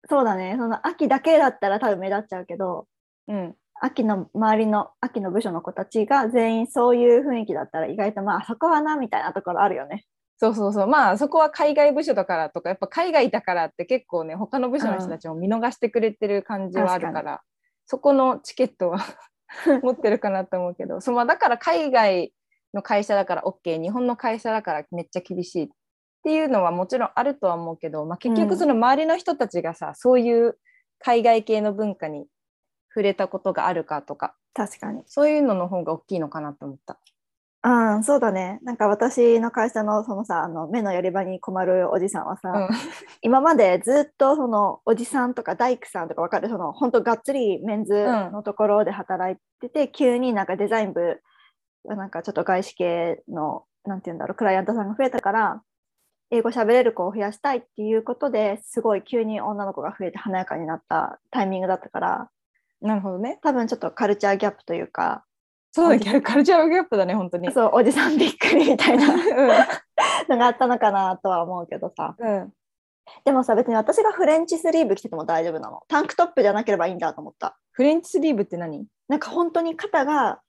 [0.09, 0.57] そうだね。
[0.59, 2.87] その秋だけだったら多分目立っちゃうけど。
[3.31, 10.05] うん、秋の周りの秋の部署の子たちが全員そういう雰囲気だったら意外とまあそこはなみたいなところあるよね。
[10.38, 10.87] そうそうそう。
[10.87, 17.38] まあそこは海外部署だからとかやっぱ海外だからって結構ね他の部署の人たちも見逃してくれてる感じはあるから、うん。
[17.87, 18.99] そこのチケットは
[19.83, 22.35] 持ってるかなと思うけどそう、まあ、だから海外
[22.75, 25.69] の会社だから OK 日本の会社だからめっちゃ厳しいっ
[26.23, 30.59] ていうのはもちろんあるとは思うけど、まあ、結局その周りの人たちがさ、そういう
[30.99, 32.27] 海外系の文化に
[32.98, 35.04] 触れたことがあるかとか確かに。
[35.06, 36.98] そういうのの方が大きいのかなと思った。
[37.62, 38.58] うん、そうだね。
[38.62, 42.68] なんか私の会社のそのさ、あの目のやり場に困るおじさんはさ、うん
[43.22, 46.48] 今までずっとそのおじさんとか大工さんとかわかる？
[46.48, 51.20] その本当がっつりメンズのところで働いてて、急になんかデザイン部
[51.84, 55.62] なんかちょっと外資系のなんて言うんだろうクライアントさんが増えたから
[56.30, 62.30] 英語喋れる子を増やしたいっていうことですごい急に女の子が増えて華やかになったタイミングだったから
[62.81, 63.38] なるほどね。
[63.43, 65.25] 多分ちょっとカルチャーギャップというか。
[65.73, 66.21] そうだね。
[66.21, 67.53] カルチャーギャップだね本当に。
[67.53, 69.14] そうおじさんびっくりみたいな。
[69.14, 69.19] う
[70.29, 72.14] のがあったのかなとは思うけどさ。
[72.19, 72.53] んうん。
[73.25, 75.83] でもさ別に私がフレンチスリーブ着てても大丈夫なの。
[75.88, 77.59] タンクトップじゃなければいいんだと思った。
[77.73, 78.87] フレンチスリーブって何？
[79.09, 80.41] なんか本当に肩が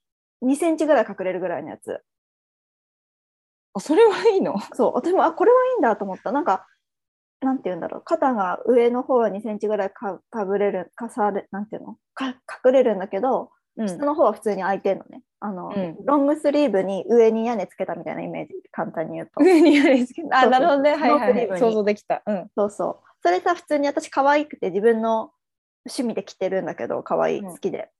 [0.44, 2.00] 2センチぐらい隠れるぐらいのやつ。
[3.74, 4.54] あそれはいいの？
[4.74, 6.32] そうでもあこれはいいんだと思った。
[6.32, 6.66] なんか
[7.40, 8.02] なんて言うんだろう。
[8.04, 11.96] 肩が上の方は2センチぐらいかかぶれるかされなんていうの？
[12.14, 12.28] か
[12.64, 13.88] 隠れるんだけどうん。
[13.88, 15.22] 下の方は普通に開いてるのね。
[15.40, 15.96] あの、うん。
[16.04, 18.54] ロングスリーブに上に屋根つけたみたいなイメージ。
[18.72, 19.42] 簡単に言うと。
[19.42, 20.94] 上にやりつけあそうそうなるほどね。
[20.96, 22.22] はいはい、想像できた。
[22.26, 22.50] うん。
[22.54, 22.96] そうそう。
[23.22, 25.32] それさ、普通に私可愛くて自分の
[25.86, 27.90] 趣味で着てるんだけど、可愛い、うん好きで。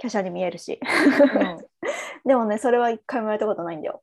[0.00, 0.78] 華奢に見えるし。
[0.82, 1.58] うん。
[2.26, 4.02] でもね、それは一回もやったことないんだよ。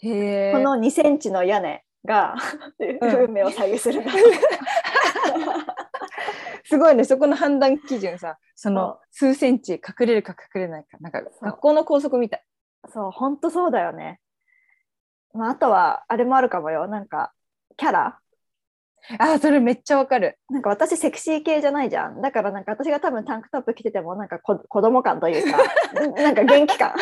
[0.00, 0.52] へえ。
[0.52, 2.34] この2センチの屋根が、
[2.78, 4.02] うん運命を左右する。
[6.64, 12.44] すごいねそこの判断基準さその数センチ隠れるか隠れないかなんか学校の校則みたい。
[12.92, 14.20] そう、ほんとそうだよね。
[15.34, 16.88] まあ、あとは、あれもあるかもよ。
[16.88, 17.32] なんか、
[17.76, 18.18] キャラ
[19.18, 20.38] あそれめっちゃわかる。
[20.50, 22.20] なんか私セクシー系じゃないじゃん。
[22.20, 25.58] だからなんか私が多分タンクトップ着ててもなんかこ子供感というか、
[26.20, 26.94] なんか元気感、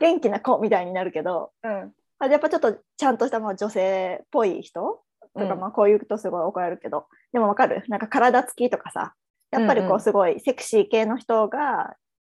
[0.00, 5.00] 元気な子みたいになるけど、うんあやっぱちょっとちゃんとしたまあ女性っぽい人？
[5.34, 7.84] とか、うんまあこういうとすごい怒られるけど、でもわかる？
[7.88, 9.14] なんか体つきとかさ
[9.50, 11.94] やっぱりうんうこうんすごいセクシー系の人が、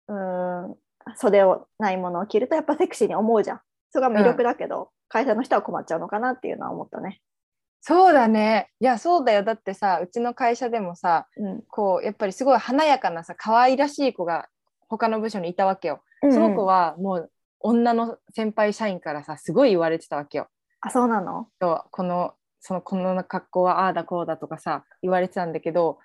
[0.07, 0.75] うーん
[1.15, 3.61] 袖をないものを着るとやっぱセクシーに思うじゃん。
[3.91, 7.19] それが魅力だけど、会社の人は困っちゃうのかなっていうのは思ったね。
[7.81, 8.69] そうだね。
[8.81, 9.43] いやそうだよ。
[9.43, 11.61] だってさうちの会社でもさうん。
[11.69, 14.47] こうやっぱりすごい華やかなさ可愛らしい子が
[14.89, 16.01] 他の部署にいたわけよ。
[16.21, 20.47] その子はもう女の先輩社員からさすごい言われてたわけよ。
[20.81, 21.47] あそうなの？
[21.59, 25.99] そうこのそのこの格好はああだこうだとかさ言われてたんだけど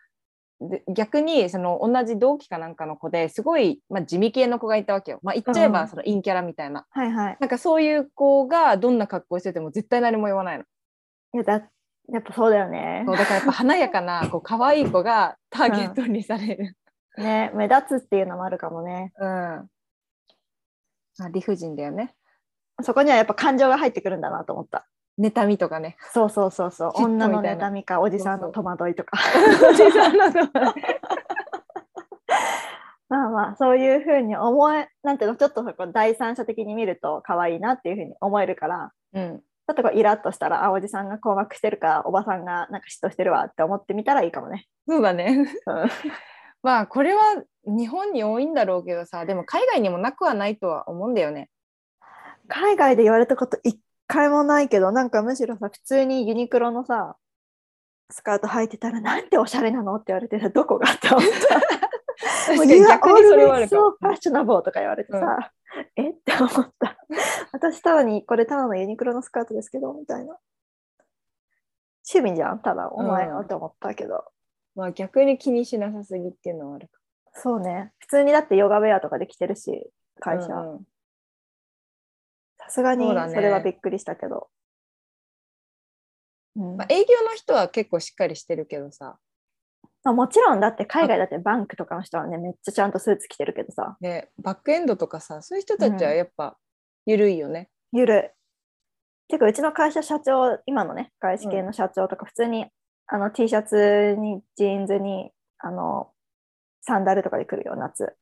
[0.60, 5.18] で逆にその同じ同期かなんかの子ですごい、まあ、地味系の子がいたわけよ。
[5.22, 6.86] まあ、言っちゃえうんばその陰キャラみたいな。
[6.90, 7.36] はいはい。
[7.40, 10.64] なんかそういう子がどんな格好してても絶対何も言わないの。
[11.34, 11.52] いやだ
[12.12, 13.16] やっぱそうだよねそう。
[13.16, 16.76] だからやっぱ華やかなこう可愛い子がターゲットにされる。
[17.18, 19.12] ね目立つっていうのもあるかもね。
[19.18, 19.68] うん。
[21.18, 22.14] まあ、理不尽だよね。
[22.82, 24.86] そこにはやっぱ感情が入ってくるんだなと思った。
[25.18, 25.96] 妬みとかね。
[26.12, 26.92] そうそうそうそう。
[26.96, 29.16] 女の妬みか おじさんの戸惑いとか。
[33.08, 39.38] まあまあそういうふうに思えなんていうのちょっとそこ第三者的に見ると可愛いなっていうふうに思えるからうん。
[39.38, 44.66] ちょっとこうイラッとしたらあおじさんが困惑してるかおばさんがなんか嫉妬してるわって思ってみたらいいかもね。
[44.88, 45.46] そうだね。
[45.66, 45.88] うん
[46.62, 47.20] まあこれは
[47.66, 51.50] 日本に多いんだろうけどさでも海外にもなくはないとは思うんだよね。
[52.48, 57.16] 海外で言われたこと一回もないけどなんかむしろさ普通にユニクロのさ
[58.10, 61.60] スカート履いてたらなんておしゃれなのって言われてさどこがって思った。
[62.46, 62.66] 逆
[63.12, 63.96] にそれはあるかそうも。
[64.00, 65.52] ファッショナブルとか言われてさ、
[65.96, 66.10] え？
[66.10, 66.98] って思った。
[67.52, 70.36] 私ただにこれただのユニクロのスカートですけどみたいな。
[72.06, 74.24] 趣味じゃんただお前のうんって思ったけど、
[74.74, 77.00] まあ逆に気にしなさすぎっていうのはあるか
[77.34, 77.92] そうね。
[77.98, 80.54] 普通にだってヨガウェアとかで着てるし会社。
[80.54, 80.84] うんうん。
[82.58, 84.48] さすがにそれはびっくりしたけど、
[86.56, 86.76] うん。
[86.76, 89.18] まあ、営業の人は結構しっかりしてるけどさ、
[90.04, 93.96] まあもちろんだって海外だって bank とかの人はねめっちゃちゃんとスーツ着てるけどさ。
[94.00, 96.56] ね、バックエンドとかさそういう人たちはやっぱ
[97.06, 97.70] 緩いよね。
[97.92, 98.32] ゆる
[99.28, 99.30] い。
[99.30, 102.66] てかうちの会社社長今のね外資系の社長とか普通に、
[103.06, 106.10] あの T シャツにジーンズにあの
[106.86, 108.14] サンダルとかで来るよ夏。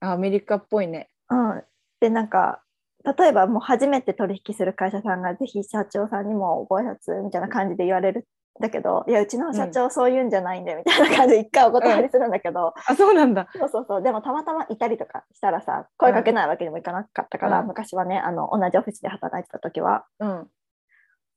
[0.00, 1.08] あアメリカっぽいね。
[1.30, 1.62] うん、
[2.00, 2.62] でなんか
[3.04, 8.28] 例えばもう初めて取引する会社さんがぜひ社長さんにもご挨拶みたいな感じで言われる
[8.60, 13.48] だけどいやうちの社長そういうんじゃないんだよみたいな感じで一回お断りするんだけど、あそうなんだ。
[13.54, 14.02] そうそうそう。
[14.02, 17.66] でもたまたまいたりとかしたらさ声かけないわけにもいかなかったから、うん。
[17.68, 20.04] 昔はねあの同じオフィスで働いてた時は。
[20.20, 20.46] うん。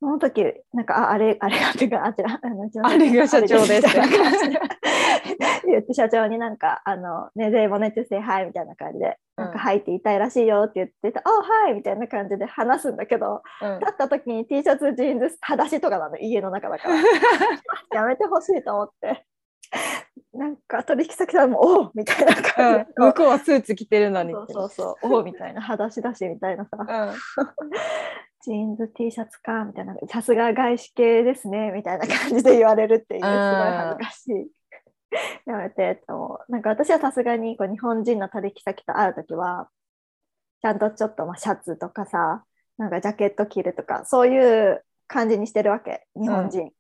[0.02, 3.88] その時なんかああれあれがってかあちらあのあれが社長です。
[3.88, 4.60] みたいな感じで
[5.76, 13.80] 言って社長になんかあのねでもねってせはいみたいな感じでなんかはいって言いたいらしいよって言ってて、あはいみたいな感じで話すんだけどうん。
[13.80, 16.96] 立った時に T シャツジーンズ裸足とかなの家の中だから。
[18.02, 19.26] やめてほしいと思って。
[20.34, 24.34] なんか取引先さんもおうみたいな感じで、向こうはスーツ着てるのに。
[24.34, 26.66] そうそうそうおうみたいな裸足だしみたいな。
[26.66, 27.14] さうん。
[28.42, 29.96] ジーンズ T シャツかみたいな。
[30.08, 34.48] さすが外資系ですねみたいな感じで言われるっていうすごい恥ずかしい。
[35.46, 39.70] やめてと思うなんか私はさすがにこう日本人の取引先と会う時は
[40.62, 42.44] ちゃんとちょっとまあシャツとかさ
[42.78, 46.06] なんかジャケット着るとかそういう感じにしてるわけ。
[46.16, 46.72] 日本人、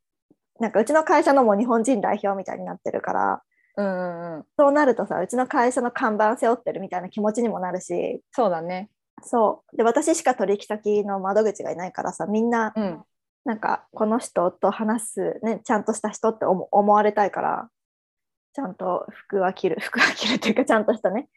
[0.59, 3.41] なんかうちの会社のも日本人代表みたいになってるから。
[3.77, 4.43] うんうんうん。
[4.57, 8.21] そうなるとさうちの会社の看板背負ってるみたいな気持ちにもなるし。
[8.31, 8.89] そうだね。
[9.21, 9.77] そう。
[9.77, 13.03] で私しか取引先の窓口がいないからさみんなうん。
[13.43, 17.69] なんかこの人と話す、ね、ちゃんとした人って思思われたいから
[18.55, 21.27] ちゃんと服は着る 服は着るっていうかちゃんとしたね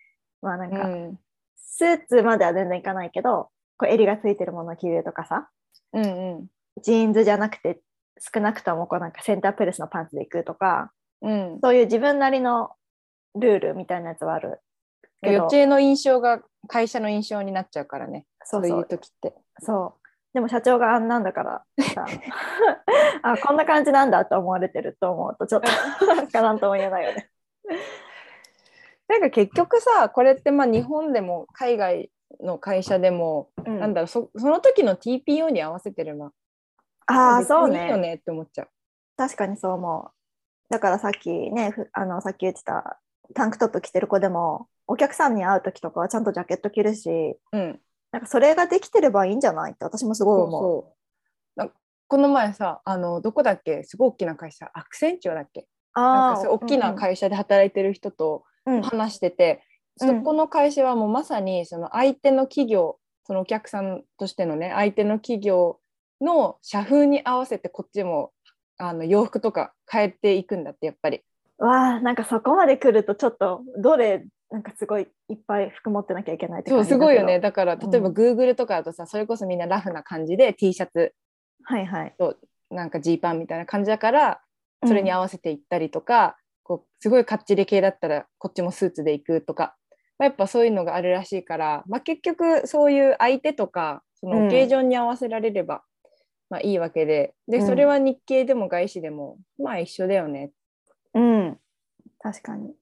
[0.41, 1.19] まあなんか、うん。
[1.57, 5.51] スーツまでは全然いかないけどこう襟がついてるものを着るとかさ
[5.93, 6.09] うんう
[6.41, 6.47] ん。
[6.81, 7.81] ジーンズじゃなくて
[8.19, 11.59] 少なくともこうなんかセンタープレスのパンツで行くとかうん。
[11.61, 12.71] そういう自分なりの
[13.35, 14.61] ルールみたいなやつはある
[15.21, 18.27] けど予定の印象が会社の印象になっちゃうからね。
[18.45, 19.35] そそうういう時って。
[19.59, 21.65] そうでも社長があんなんだから
[21.95, 22.07] さ
[23.23, 27.31] あこんな感じなんだと思われてると思うとちょっとなんかなんとも言えないよね。
[29.09, 32.11] なんか結局さこれってまあ日本でも海外
[32.41, 36.33] の会社でも、うんなんだろうそその時の TPO に合わせてるな。
[37.07, 38.69] ああそう別にいいよねねって思っちゃう。
[39.17, 40.11] 確かにそう思う
[40.69, 43.01] だからさっきねふあのさっき言ってた
[43.35, 47.81] タンクトップ着てる子でもお客さんに会う時とかはちゃんとジャケット着るしうん。
[48.13, 50.63] なんかそれができてればいいんじゃないって私もすごい思う。
[50.63, 50.95] そ
[51.57, 51.61] う。
[51.61, 51.71] な
[52.09, 53.83] この前さあのどこだっけ？
[53.85, 54.71] すごい大きな会社。
[54.73, 55.67] アクセンチュアだっけ？
[55.95, 58.83] なんああかそう大きな会社で働いてる人とうん。
[58.83, 59.63] 話してて、
[60.01, 60.09] うん。
[60.09, 65.79] そこの会社はもうまさにその相手の企業そのお客さんとしてのね相手の企業
[66.21, 68.33] の社風に合わせてこっちも
[68.79, 71.21] あの洋服とか変えていくんだってやっぱり。
[71.59, 77.39] わあなんかそこまで来るとちょっとどれなんかすごいいっぱい服持ってなきゃいけないってそうすごいよね。
[77.39, 81.15] だから例えばうん Google とかだとさ、それこそみんなラフな感じで T シャツ。
[81.65, 82.15] はいはい。
[82.71, 84.41] なんかジーパンみたいな感じだから
[84.87, 89.77] それに合わせていったりとか、こうすごいかっちり系だったらこっちもスーツで行くとか、
[90.19, 95.83] まあ、やっぱそういうのがあるらしいから、まあ、結局そういう相手とかそのオケージョンに合わせられれば、
[96.51, 97.35] まあいいわけで。
[97.47, 97.67] でうん。
[97.67, 100.51] それは日系でも外資でも、まあ一緒だよね。
[101.15, 101.59] うん、
[102.19, 102.75] 確かに。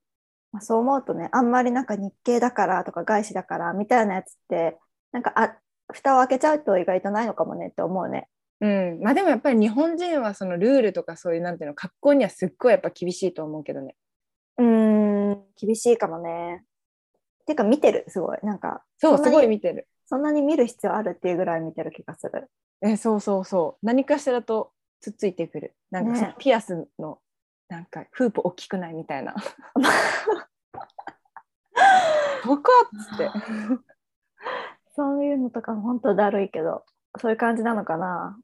[0.57, 4.78] まあ、そう思うとね、あんまりなんか日系だからとか外資だからみたいなやつって、
[5.12, 5.54] なんかあ
[5.92, 8.28] 蓋を開けちゃうと意外とないのかもねって思うね。
[8.61, 13.96] うん、まあでもやっぱり日本人はそのルールとかそういうなんていうの格好にはすっごいやっぱ厳しいと思うけどね。
[14.57, 16.64] うーん、厳しいかもね。
[17.46, 18.38] てか見てる、すごい。
[18.42, 19.86] なんか、そうすごい見てる。
[20.07, 22.48] そんなに見る必要あるっていうぐらい見てる気がする。
[22.80, 27.18] えそうそうそう何かしらとつっついてくるなんかピアスの
[27.68, 29.34] なんかフープ大きくないみたいな。
[32.44, 33.30] どこっつって。
[34.94, 36.84] そういうのとか本当だるいけど、
[37.18, 38.38] そういう感じなのかな。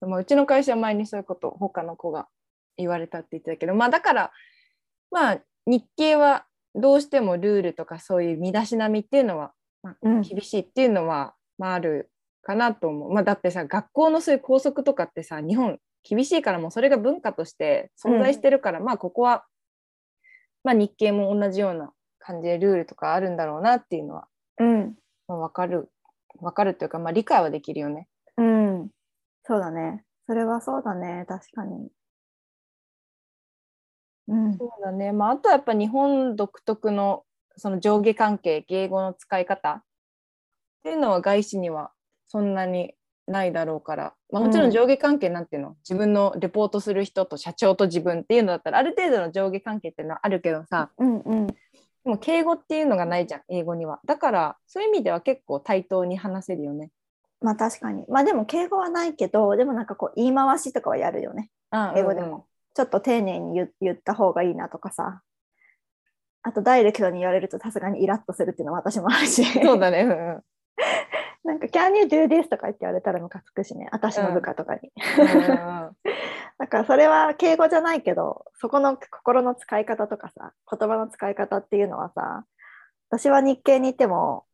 [0.00, 2.28] まあうちの会社は前にそういうこと他の子が
[2.76, 4.32] 言われたって言ってたけどまあだから
[5.10, 10.20] まあ日系はどうしてもルールとかそういう身だしなみっていうのは、まあうん。
[10.22, 12.10] 厳しいっていうのは、まあ、ある
[12.42, 19.44] かなと思う、まあ、だってさ学校のそういう校則とかってさ日本厳しいからもうそれが文化として存在してるから、まあここは、
[20.64, 24.26] まあ、日系も同じような感じでルールとかあるんだろうなっていうのは、
[24.58, 24.94] うん、
[25.28, 25.90] まあ、分かる
[26.40, 28.08] 分かるというか、まあ、理解はできるよね。
[28.36, 28.90] うん。
[29.44, 30.04] そうだね。
[30.26, 31.24] それはそうだね。
[31.26, 31.88] 確かに。
[34.28, 34.58] うん。
[34.58, 37.24] そうだね、まあ、あとはやっぱ日本独特の
[37.56, 39.82] その上下関係敬語の使い方っ
[40.84, 41.90] ていうのは外資には
[42.26, 42.94] そんなに
[43.28, 51.46] ないだろうから、まあ、もちろん上下関係なんていうの、自分のレポートする人と社長と自分っていうのだったらある程度の上下関係っていうのはあるけどさうんうん。
[51.46, 51.54] で
[52.06, 56.90] も敬語っていうのがないじゃん英語にはだからそういう意味では結構対等に話せるよね。
[57.40, 58.04] まあ確かに。
[58.08, 61.50] まあでも敬語はないけど、でもなんかこう言い回しとかはやるよね。
[61.94, 62.46] 英語でも。
[62.74, 65.22] ちょっと丁寧に言言った方がいいなとかさ。
[66.42, 69.44] あとダイレクトに言われるとさすがにイラッとするっていうのは私もあるし。
[69.44, 70.42] そうだね、うんうん
[71.48, 72.46] なんか、can you do this?
[72.50, 74.92] とか言って言われたらムカつくしね、私の部下とかに。
[75.18, 75.96] うん
[76.58, 82.44] だからそれは敬語じゃないけど、そこの心の使い方とかさ、言葉の使い方っていうのはさ、
[83.08, 84.44] 私は日系にいても、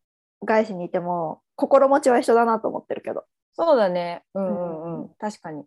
[0.45, 3.25] 外資にいても、心持ちは一緒だなと思ってるけど。
[3.55, 4.23] そうだね。
[4.35, 5.09] うんうんうん。
[5.15, 5.65] 確かに。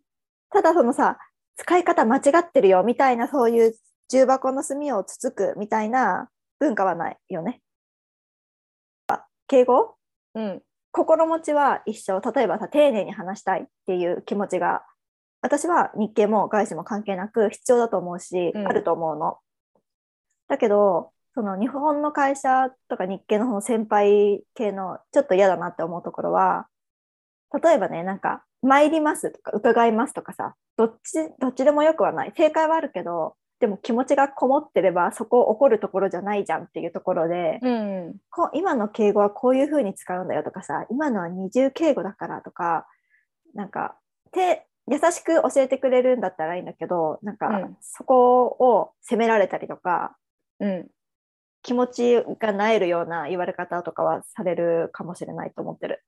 [0.51, 1.19] ただそのさ、
[1.57, 3.75] 使い方間違ってるよみたいな、そういう
[4.09, 7.61] 重箱の隅をつつくみたいな文化はないよね。
[9.09, 9.97] あ敬語？
[10.35, 10.63] うん。
[10.99, 12.21] 心持ちは一緒。
[12.21, 14.83] 例えばさ、丁寧に話したいっていう気持ちが、
[15.41, 19.39] 私は日系も外資も関係なく必要だと思うし、うんあると思うの。
[20.49, 26.67] だけど、その日本の会社とか日系のその先輩系のちょっと嫌だなって思うところは、
[27.63, 32.33] 例えばね、なんか、参りますとか伺いますとかさ、どっち、どっちでもよくはない。
[32.37, 38.17] 正解はあるけど、でも気持ちがこもってればそこ怒るところじゃないじゃんっていうところで、うん。
[38.31, 42.87] こ今の敬語はこういうふうに使うんだよとかさ今のは二重敬語だからとか
[43.55, 43.97] なんか
[44.33, 50.17] て優しく教えてくれるんだったらいいんだけどなんか、うんそこを責められたりとか
[50.61, 50.87] うん。
[51.63, 56.05] 気持ちがなえるような言われ方とかはされるかもしれないと思ってる。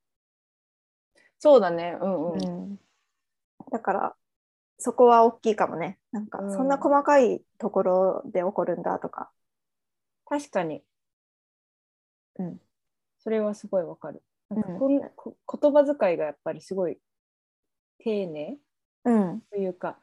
[1.40, 1.98] そうだね。
[2.01, 2.44] うんうん。
[2.44, 2.80] うん
[3.70, 4.14] だから
[4.81, 9.31] そこは大きいかもねなんかうんそんな細かいところで起こるんだとか。
[10.26, 10.83] 確かに。
[12.39, 12.61] うん。
[13.18, 14.22] それはすごいわかる。
[14.49, 16.99] なんかうんこんこ言葉遣いがやっぱりすごい
[17.99, 18.59] 丁寧
[19.05, 19.99] うんというか、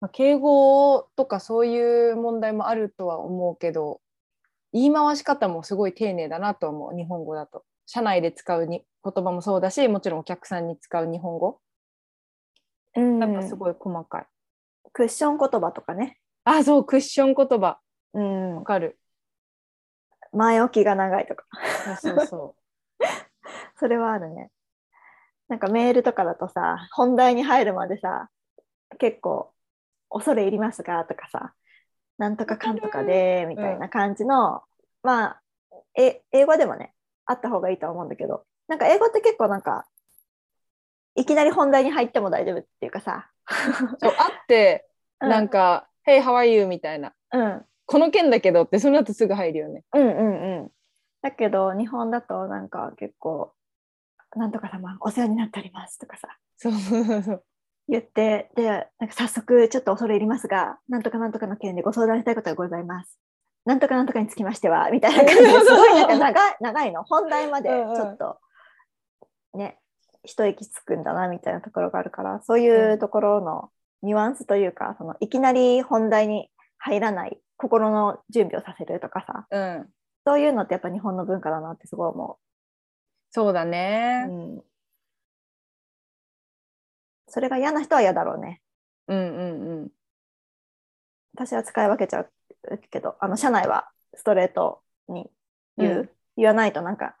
[0.00, 4.00] まあ、敬語とかそういう問題もあるとは思うけど
[4.72, 7.64] 言い回し方もすごい丁寧だなと思う日本語だと。
[7.86, 11.60] 社内で使うに言葉もそうだしもちろんお客さんに使う日本語
[12.96, 14.26] うんやっぱすごい細かい。
[14.92, 16.18] クッション言葉とかね。
[16.44, 17.78] あそうクッション言葉
[18.14, 18.98] うんわかる。
[20.32, 21.44] 前置きが長いとか。
[21.96, 22.56] そうそうそ
[23.78, 24.50] それはあるね。
[25.48, 28.28] なんかメールとかだとさ、本題に入るまでさ、
[28.98, 29.52] 結構、
[30.08, 31.54] 恐れ入りますがとかさ、
[32.18, 34.62] なんとかかんとかで、みたいな感じの、
[35.02, 35.42] まあ、
[35.96, 39.86] え、英語でもね、あった方がいいとは思うんだけど、なんか英語って結構なんか、
[41.14, 43.54] いきなり本題に入っても大丈夫っていうかさ、う。
[44.00, 44.86] そうあって
[45.20, 49.84] うなんか「Hey how are you?」みたいなうん、「この件だけど」ってその後すぐ入るよね。
[49.94, 50.70] うんうんうん。
[51.22, 53.52] だけど、日本だとなんか結構、
[54.36, 57.44] なんとか様、お世話になっておりますとかさ、そうそうそう。
[57.88, 63.18] 言って、で、なんか早速ちょっと恐れ入りますが、なんとかなんとかの件でご相談したいことがございます。
[63.66, 68.38] なんとかなんとかにつきましては、みたいな感じですごいなんか長い長いの、本題までちょっと
[69.54, 69.78] ね、
[70.24, 73.70] 一息つくんだなみたいなところがあるから、そういうところの
[74.02, 79.88] ニュアンスというか、そのいきなり本題に入らない心の準備をさせるとかさ、うん、
[80.26, 82.38] そういうのってやっぱ日本の文化だなってすごい思
[83.30, 83.66] そうだう。
[83.66, 84.26] ね。
[84.28, 84.62] うん、
[87.28, 88.60] それが嫌な人は嫌だろうね。
[89.08, 89.88] うんうんうん。
[91.34, 92.30] 私は使い分けちゃう
[92.90, 95.30] けど、あの社内はストレートに
[95.76, 97.16] 言う、うん言わないとなんか、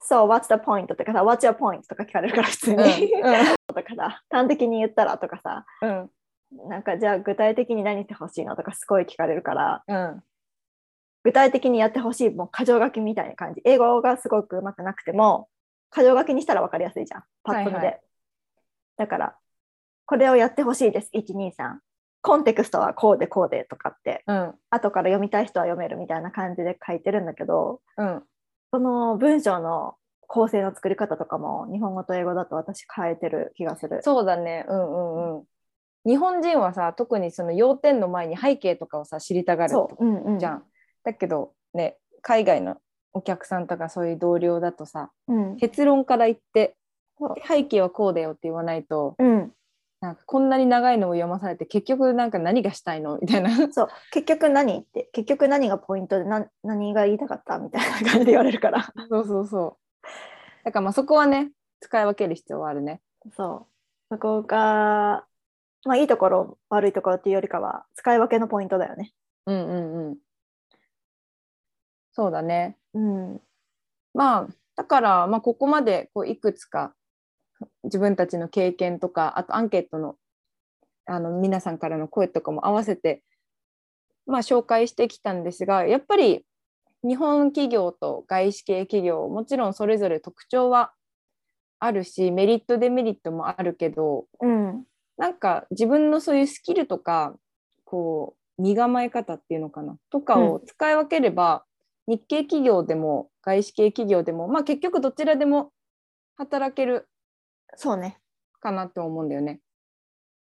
[0.00, 0.86] So, what's the point?
[0.86, 1.86] とかさ、What's your point?
[1.88, 2.82] とか聞かれるから普通に。
[3.68, 6.10] とかさ、端的に言ったらとかさ、うん
[6.66, 8.56] なんかじゃあ具体的に何してほしいの？
[8.56, 10.24] とかすごい聞かれるから、うん
[11.24, 13.60] 具体的にやってほしい、もう箇条書きみたいな感じ。
[13.64, 15.48] 英語がすごくうまくなくても、
[15.94, 17.24] 箇条書きにしたら分かりやすいじゃん。
[17.42, 17.76] パッと見で。
[17.76, 18.00] はいはい
[18.96, 19.36] だから、
[20.06, 21.10] これをやってほしいです。
[21.14, 21.78] 1、2、3。
[22.20, 28.24] コンテクストはこうでこうでとかって、うん後から読みたい人は読めるみたいな感じで書いてるんだけど、うん
[28.72, 29.94] その文章の
[30.26, 34.00] 構成の作り方とかも日本語と英語だと私変えてる気がする。
[34.02, 34.66] そうだね。
[34.68, 35.44] うんうんうん。
[36.06, 40.64] 日本人はさ特にその要点の前に背景とかをさ知りたがるそう、うんうん、じゃん。
[41.02, 42.76] だけどね海外の
[43.14, 45.56] お客さんとかそういう同僚だとさうん。
[45.56, 46.76] 結論から言って
[47.48, 49.52] 背景はこうだよって言わないとうん、
[50.00, 53.18] なんかこんなに長いのを読まされて結局なんか何がしたいの？
[53.22, 53.50] みたいな。
[53.72, 60.04] そう結局何って結局何がポイントでな何が言いたかったみたいな感じで言われるからそうそうそう。
[60.64, 63.00] だからまあそこはね使い分ける必要はあるね。
[63.32, 63.66] そ
[64.10, 65.26] うそこが
[65.84, 69.12] まあいいところ悪いところっていうよりかは使い分けのポイントだよね
[69.46, 70.18] うんうんうん。
[72.12, 72.76] そうだね。
[72.94, 73.40] うん
[74.14, 76.94] まあだから、まあ、ここまでこういくつか
[77.84, 80.16] 自分たちの経験とかあとアンケートの
[81.06, 83.22] あの皆さんからの声とかも合わせて、
[84.26, 86.44] まあ、紹介してきたんですがやっぱり
[87.02, 90.92] 日本企業と外資系企業もちろんそれぞれ特徴は
[91.78, 94.84] あるしメリットデメリットもあるけどうん。
[95.18, 97.34] なんか自分のそういうスキルとか
[97.84, 101.64] こう身構え方っていうのかなとかを使い分ければ、
[102.06, 105.70] 日系企業でも外資系企業でも、まあ、結局どちらでも
[106.36, 107.08] 働ける
[107.76, 108.18] そうね。
[108.60, 109.60] かなと思うんだよね。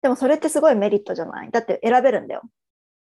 [0.03, 1.51] でもそれってすごいメリットじゃない？
[1.51, 2.43] だって選べるんだよ。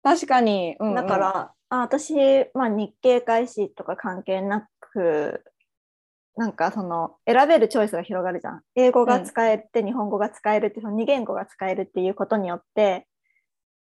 [0.03, 2.13] 確かに、うんうんだから、あ私、
[2.53, 5.43] まあ、日系外資とか関係なく、
[6.35, 8.61] なんかその選べるチョイスが広がるじゃん。
[8.75, 13.07] 英語が使えて、日本語が使えるって、その2言語が使えるっていうことによって、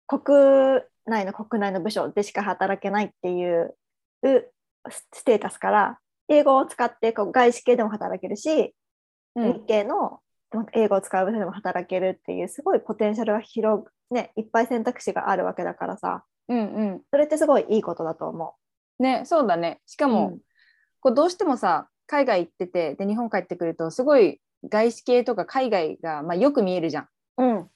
[0.07, 3.75] 国内の国内の部署でしか働けないっていう
[4.23, 4.51] う
[4.89, 8.71] ステータスから、英語を使ってこう外資系でも働けるし、うん
[9.35, 10.19] 日系の
[10.73, 16.23] 英語を使う部署でも働けるっていうすごいポテンシャルが広くねいっぱい選択肢があるわけだからさ。
[16.49, 16.61] うんう
[16.95, 17.01] ん。
[17.09, 18.55] それってすごいいいことだと思
[18.99, 19.79] ねそうだね。
[19.85, 20.09] しかう。
[20.09, 20.37] も、
[20.99, 27.07] こうどうしてもさ海外行っててで日本帰ってくるとすごい外資系とか海外が、まあ、よく見えるじゃん。
[27.37, 27.67] うん、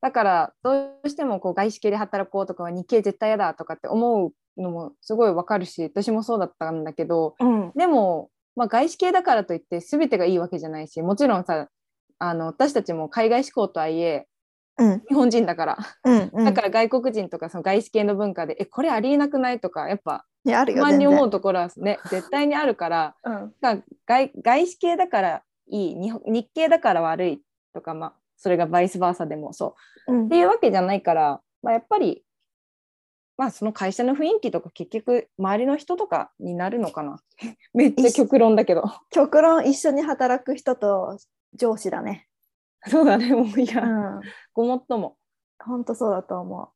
[0.00, 11.68] だからどうしてもこう外資系で働こうとかは日系絶対嫌だとかって思うのもすごいわかるし私もそうだったんだけどうん、でも、まあ、外資系だからといって全てがいいわけじゃないしもちろんさ
[12.18, 14.26] あの私たちも海外志向とはいえ
[14.76, 15.78] うん、日本人だから。
[16.02, 16.44] うん、うん。
[16.44, 27.42] だから外国人とかその外資系の文化でえこれありえなくないとかやっぱ不満に思全うところはね 絶対にあるから然うん、が外外資系だからいい日本日系だから悪い
[27.72, 29.76] とかまあそれがバイスバーサでもそ
[30.06, 30.12] う。
[30.12, 30.26] うん。
[30.26, 32.24] っていうわけじゃないから、まあ、やっぱり、
[33.36, 37.20] まあ、その会社の雰囲気とか結局周りの人とかになるのかな。
[37.74, 38.84] めっちゃ極論だけど。
[39.10, 41.18] 極論一緒に働く人と
[41.54, 42.28] 上司だね。
[42.86, 44.20] そうだねもういうや、ん、
[44.52, 45.16] ごもっとも。
[45.58, 46.68] 本当そうだと思う。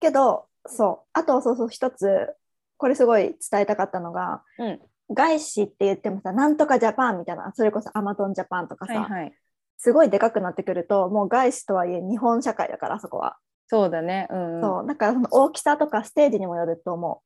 [0.00, 1.08] けどそう。
[1.12, 2.34] あとそうそう一つ
[2.76, 4.80] これすごい伝えたかったのがうん。
[5.12, 9.34] 外資って言ってもさなんとかジャパンみたいなそれこそアマゾンジャパンとかさ、はいはい。
[9.76, 13.38] すごいでかくなってくるともう外資とはいえ日本社会だからあそこは、
[13.70, 14.26] そうだね。
[14.30, 14.86] うん、うん、そう。
[14.88, 17.22] だからその大きさとかステージにもよると思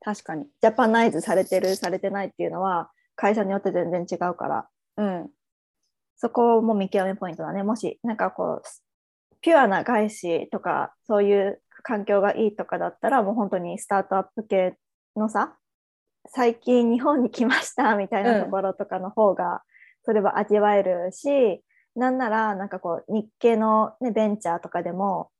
[0.00, 0.44] 確かに。
[0.44, 4.68] うジャパナイズされてるされてないっていうのは会社によって全然違うから。
[4.96, 5.28] うん。
[6.16, 7.64] そこも見極めポイントだね。
[7.64, 8.62] もしなんかこう
[9.40, 14.76] ピュアな外資とかそういう環境がいいとかだったらもう本当にスタートアップ系
[15.16, 15.56] のさ
[16.28, 19.62] 最近日本に来ましたみたいなところとかの方が
[20.04, 21.60] それは味わえるし、
[21.94, 25.30] なんならなんかこう日系の、ね、ベンチャーとかでも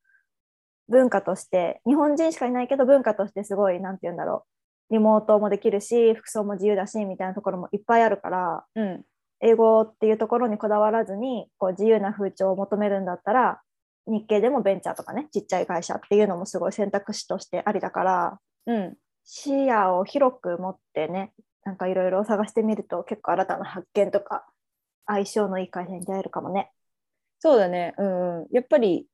[0.89, 4.45] 文化として日本人しかいないけど文化としてすごいなんて言うんだろ
[4.91, 9.03] うリモートもできるし服装も自由だしみたいなところもいっぱいあるからうん。
[9.45, 13.61] 英語っていうところにこだわらずにこう自由な風潮を求めるんだったら
[14.07, 18.95] 日系でもベンチャーとかねちっちゃい会社っていうのもすごい選択肢としてありだからうん。
[19.25, 21.33] 視野を広く持ってね
[21.65, 24.45] なんかいろいろ探してみると結構新たな発見とか
[25.07, 26.71] 相性のいい会社に出会えるかもね。
[27.39, 27.95] そうだね。
[27.99, 28.47] うんうん。
[28.53, 29.07] やっぱり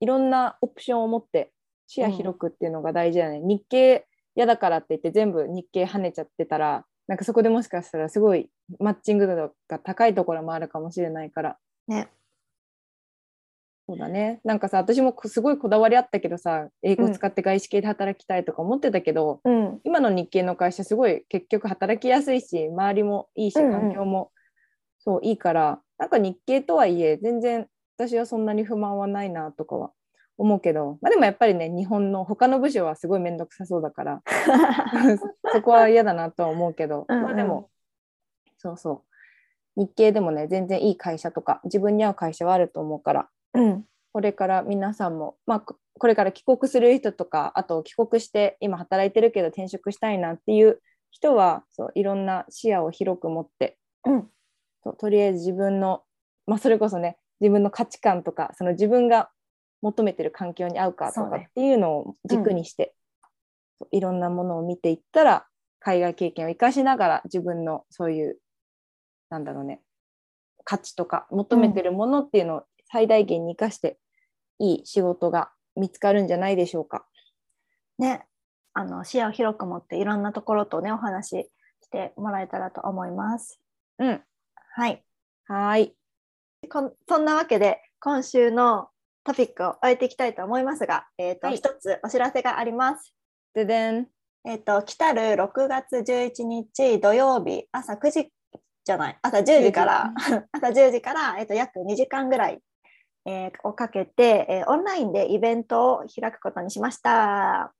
[0.00, 1.52] いろんなオプションを持って
[1.86, 11.58] 視野広くっていうのが大事だね、日系嫌だからって言って全部日系跳ねちゃってたらなんかそこでもしかしたらすごいマッチング度が高いところもあるかもしれないから。
[11.86, 12.08] ね。
[13.88, 14.40] そうだね。
[14.44, 23.72] なんかさ私もこすごいこだわりあったけどさ英語を使って外資系で働きたいとか思ってたけど、うん、今の日系の会社すごい結局働きやすいし周りもいいしうんうん。
[23.72, 24.30] 環境も、
[25.04, 29.90] そういいからなんか日系とはいえ全然私はそんなに不満はないなとかは
[30.38, 34.22] 思うけど、まあ、でもやっぱりね日本の他の部署はすごい面倒くさそうだから
[35.52, 37.22] そこは嫌だなとは思うけど、うんうん。
[37.24, 37.70] まあでも
[38.58, 38.92] そうそ
[39.76, 39.80] う。
[39.80, 50.80] 日系でもね全然いい会社とか自分に合う会社はあると思うからうん、これから皆さんも、まあ、ここれから帰国する人とかあと帰国して今働いてるけど転職したいなっていう
[51.10, 54.28] 人はそういろんな視野を広く持って、うん
[54.84, 56.02] ととりあえず自分の、
[56.46, 59.30] まあ、それこそね自分の価値観とかその自分が
[59.82, 62.94] 求めてる環境に合うかとかっていうのを軸にして、
[63.78, 65.46] そういろんなものを見ていったら
[65.80, 68.38] 海外経験を生かしながら自分のそういう
[69.28, 69.82] なんだろうね
[70.64, 73.98] 価値とか求めてるものっていうのを最大限に生かして
[74.58, 77.04] いい仕事が見つかるんじゃないでしょうか。
[77.98, 78.24] ね
[78.74, 81.50] あの視野を広く持っていろんなところとねお話し
[81.82, 83.60] してもらえたらと思います。
[83.98, 84.22] うん、
[84.74, 85.04] はい
[85.48, 85.96] はーい。
[86.70, 88.88] こんそんなわけで今週の
[89.24, 93.14] トピックを終えていきたいと思いますが、えーとはい一つお知らせがあります。
[93.54, 94.06] ででん。
[94.44, 98.32] えー、と来たる6月11日土曜日朝9時
[98.84, 99.18] じゃない？
[99.22, 100.12] 朝10時から
[100.52, 102.60] 朝10時から、えー、と約2時間ぐらい、
[103.26, 107.74] えーをかけて、えーオンラインでイベントを開くことにしました。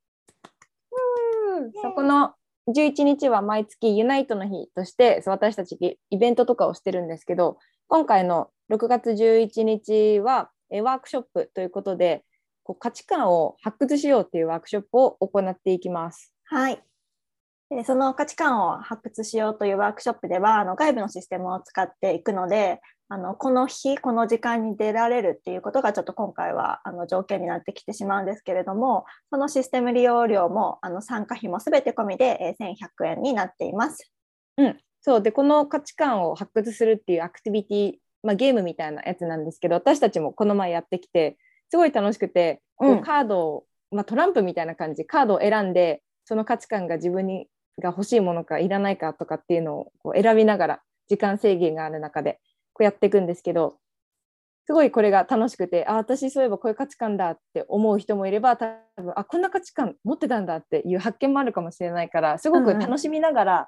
[1.81, 2.35] そこの
[2.67, 7.57] 11日は毎月ユナイトの日として私たちイベントとかをしてるんですけど
[7.87, 12.23] 今回の6月11日はワークショップということで
[12.63, 16.33] こう価値観を発掘しようっていうワークショップを行っていきます。
[16.45, 16.81] はい。
[17.85, 34.11] その価値観を発掘しようというワークショップではあの外部のシステムを使っていくのであのこの日この時間に出られるっていうことがちょっと今回はあの条件になってきてしまうんですけれどもそのシステム利用料もあの参加費も全て込みで、え1100円になっています。
[34.57, 35.21] うん、そう。
[35.21, 37.93] でこの価値観を発掘するっていうアクティビティ、
[38.23, 41.37] まあ、ゲームみたいなやつなんですけど私たちもこの前やってきて
[41.69, 47.47] すごい楽しくて、こうカードを、まあ、トランプみたいな感じカードを選んでその価値観が自分に
[47.81, 52.39] が欲しいものかいらないかとかっていうのをこう選びながら時間制限がある中で
[52.73, 53.77] こうやっていくんですけど
[54.65, 58.65] すごいこれが楽しくてあ私そういえばこういう価値観だって思う人もいれば多
[58.95, 63.65] 分あこんな価値観持ってたんだっていう発見もあるかもしれないからすごく楽しみながら、うん、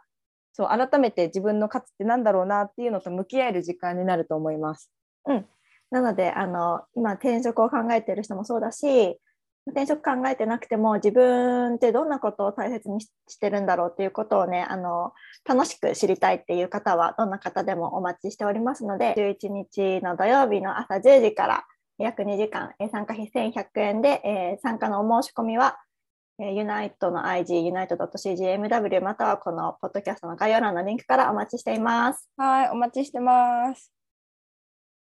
[0.53, 4.89] そう改めて自分の価値って何だろうなっていうのと向き合える時間になると思います。
[5.28, 5.45] うん、
[5.91, 9.20] なのであの今転職を考えている人もそうだし
[9.68, 13.09] 転職考えてなくても自分ってどんなことを大切にし
[13.39, 15.13] てるんだろうっていうことをねあの
[15.43, 21.66] 楽しく知りたいっていう方はどんな方でもお待ちしておりますので11日の土曜日の朝10時から
[21.97, 25.78] 約2時間参加費1100円で、えー、参加のお申し込みは
[26.38, 32.30] ユナイトの IG、ユナイト .cgmw またはこのポッドキャストの概要欄のリンクからお待ちしています。
[32.36, 33.95] はい、お待ちしてます。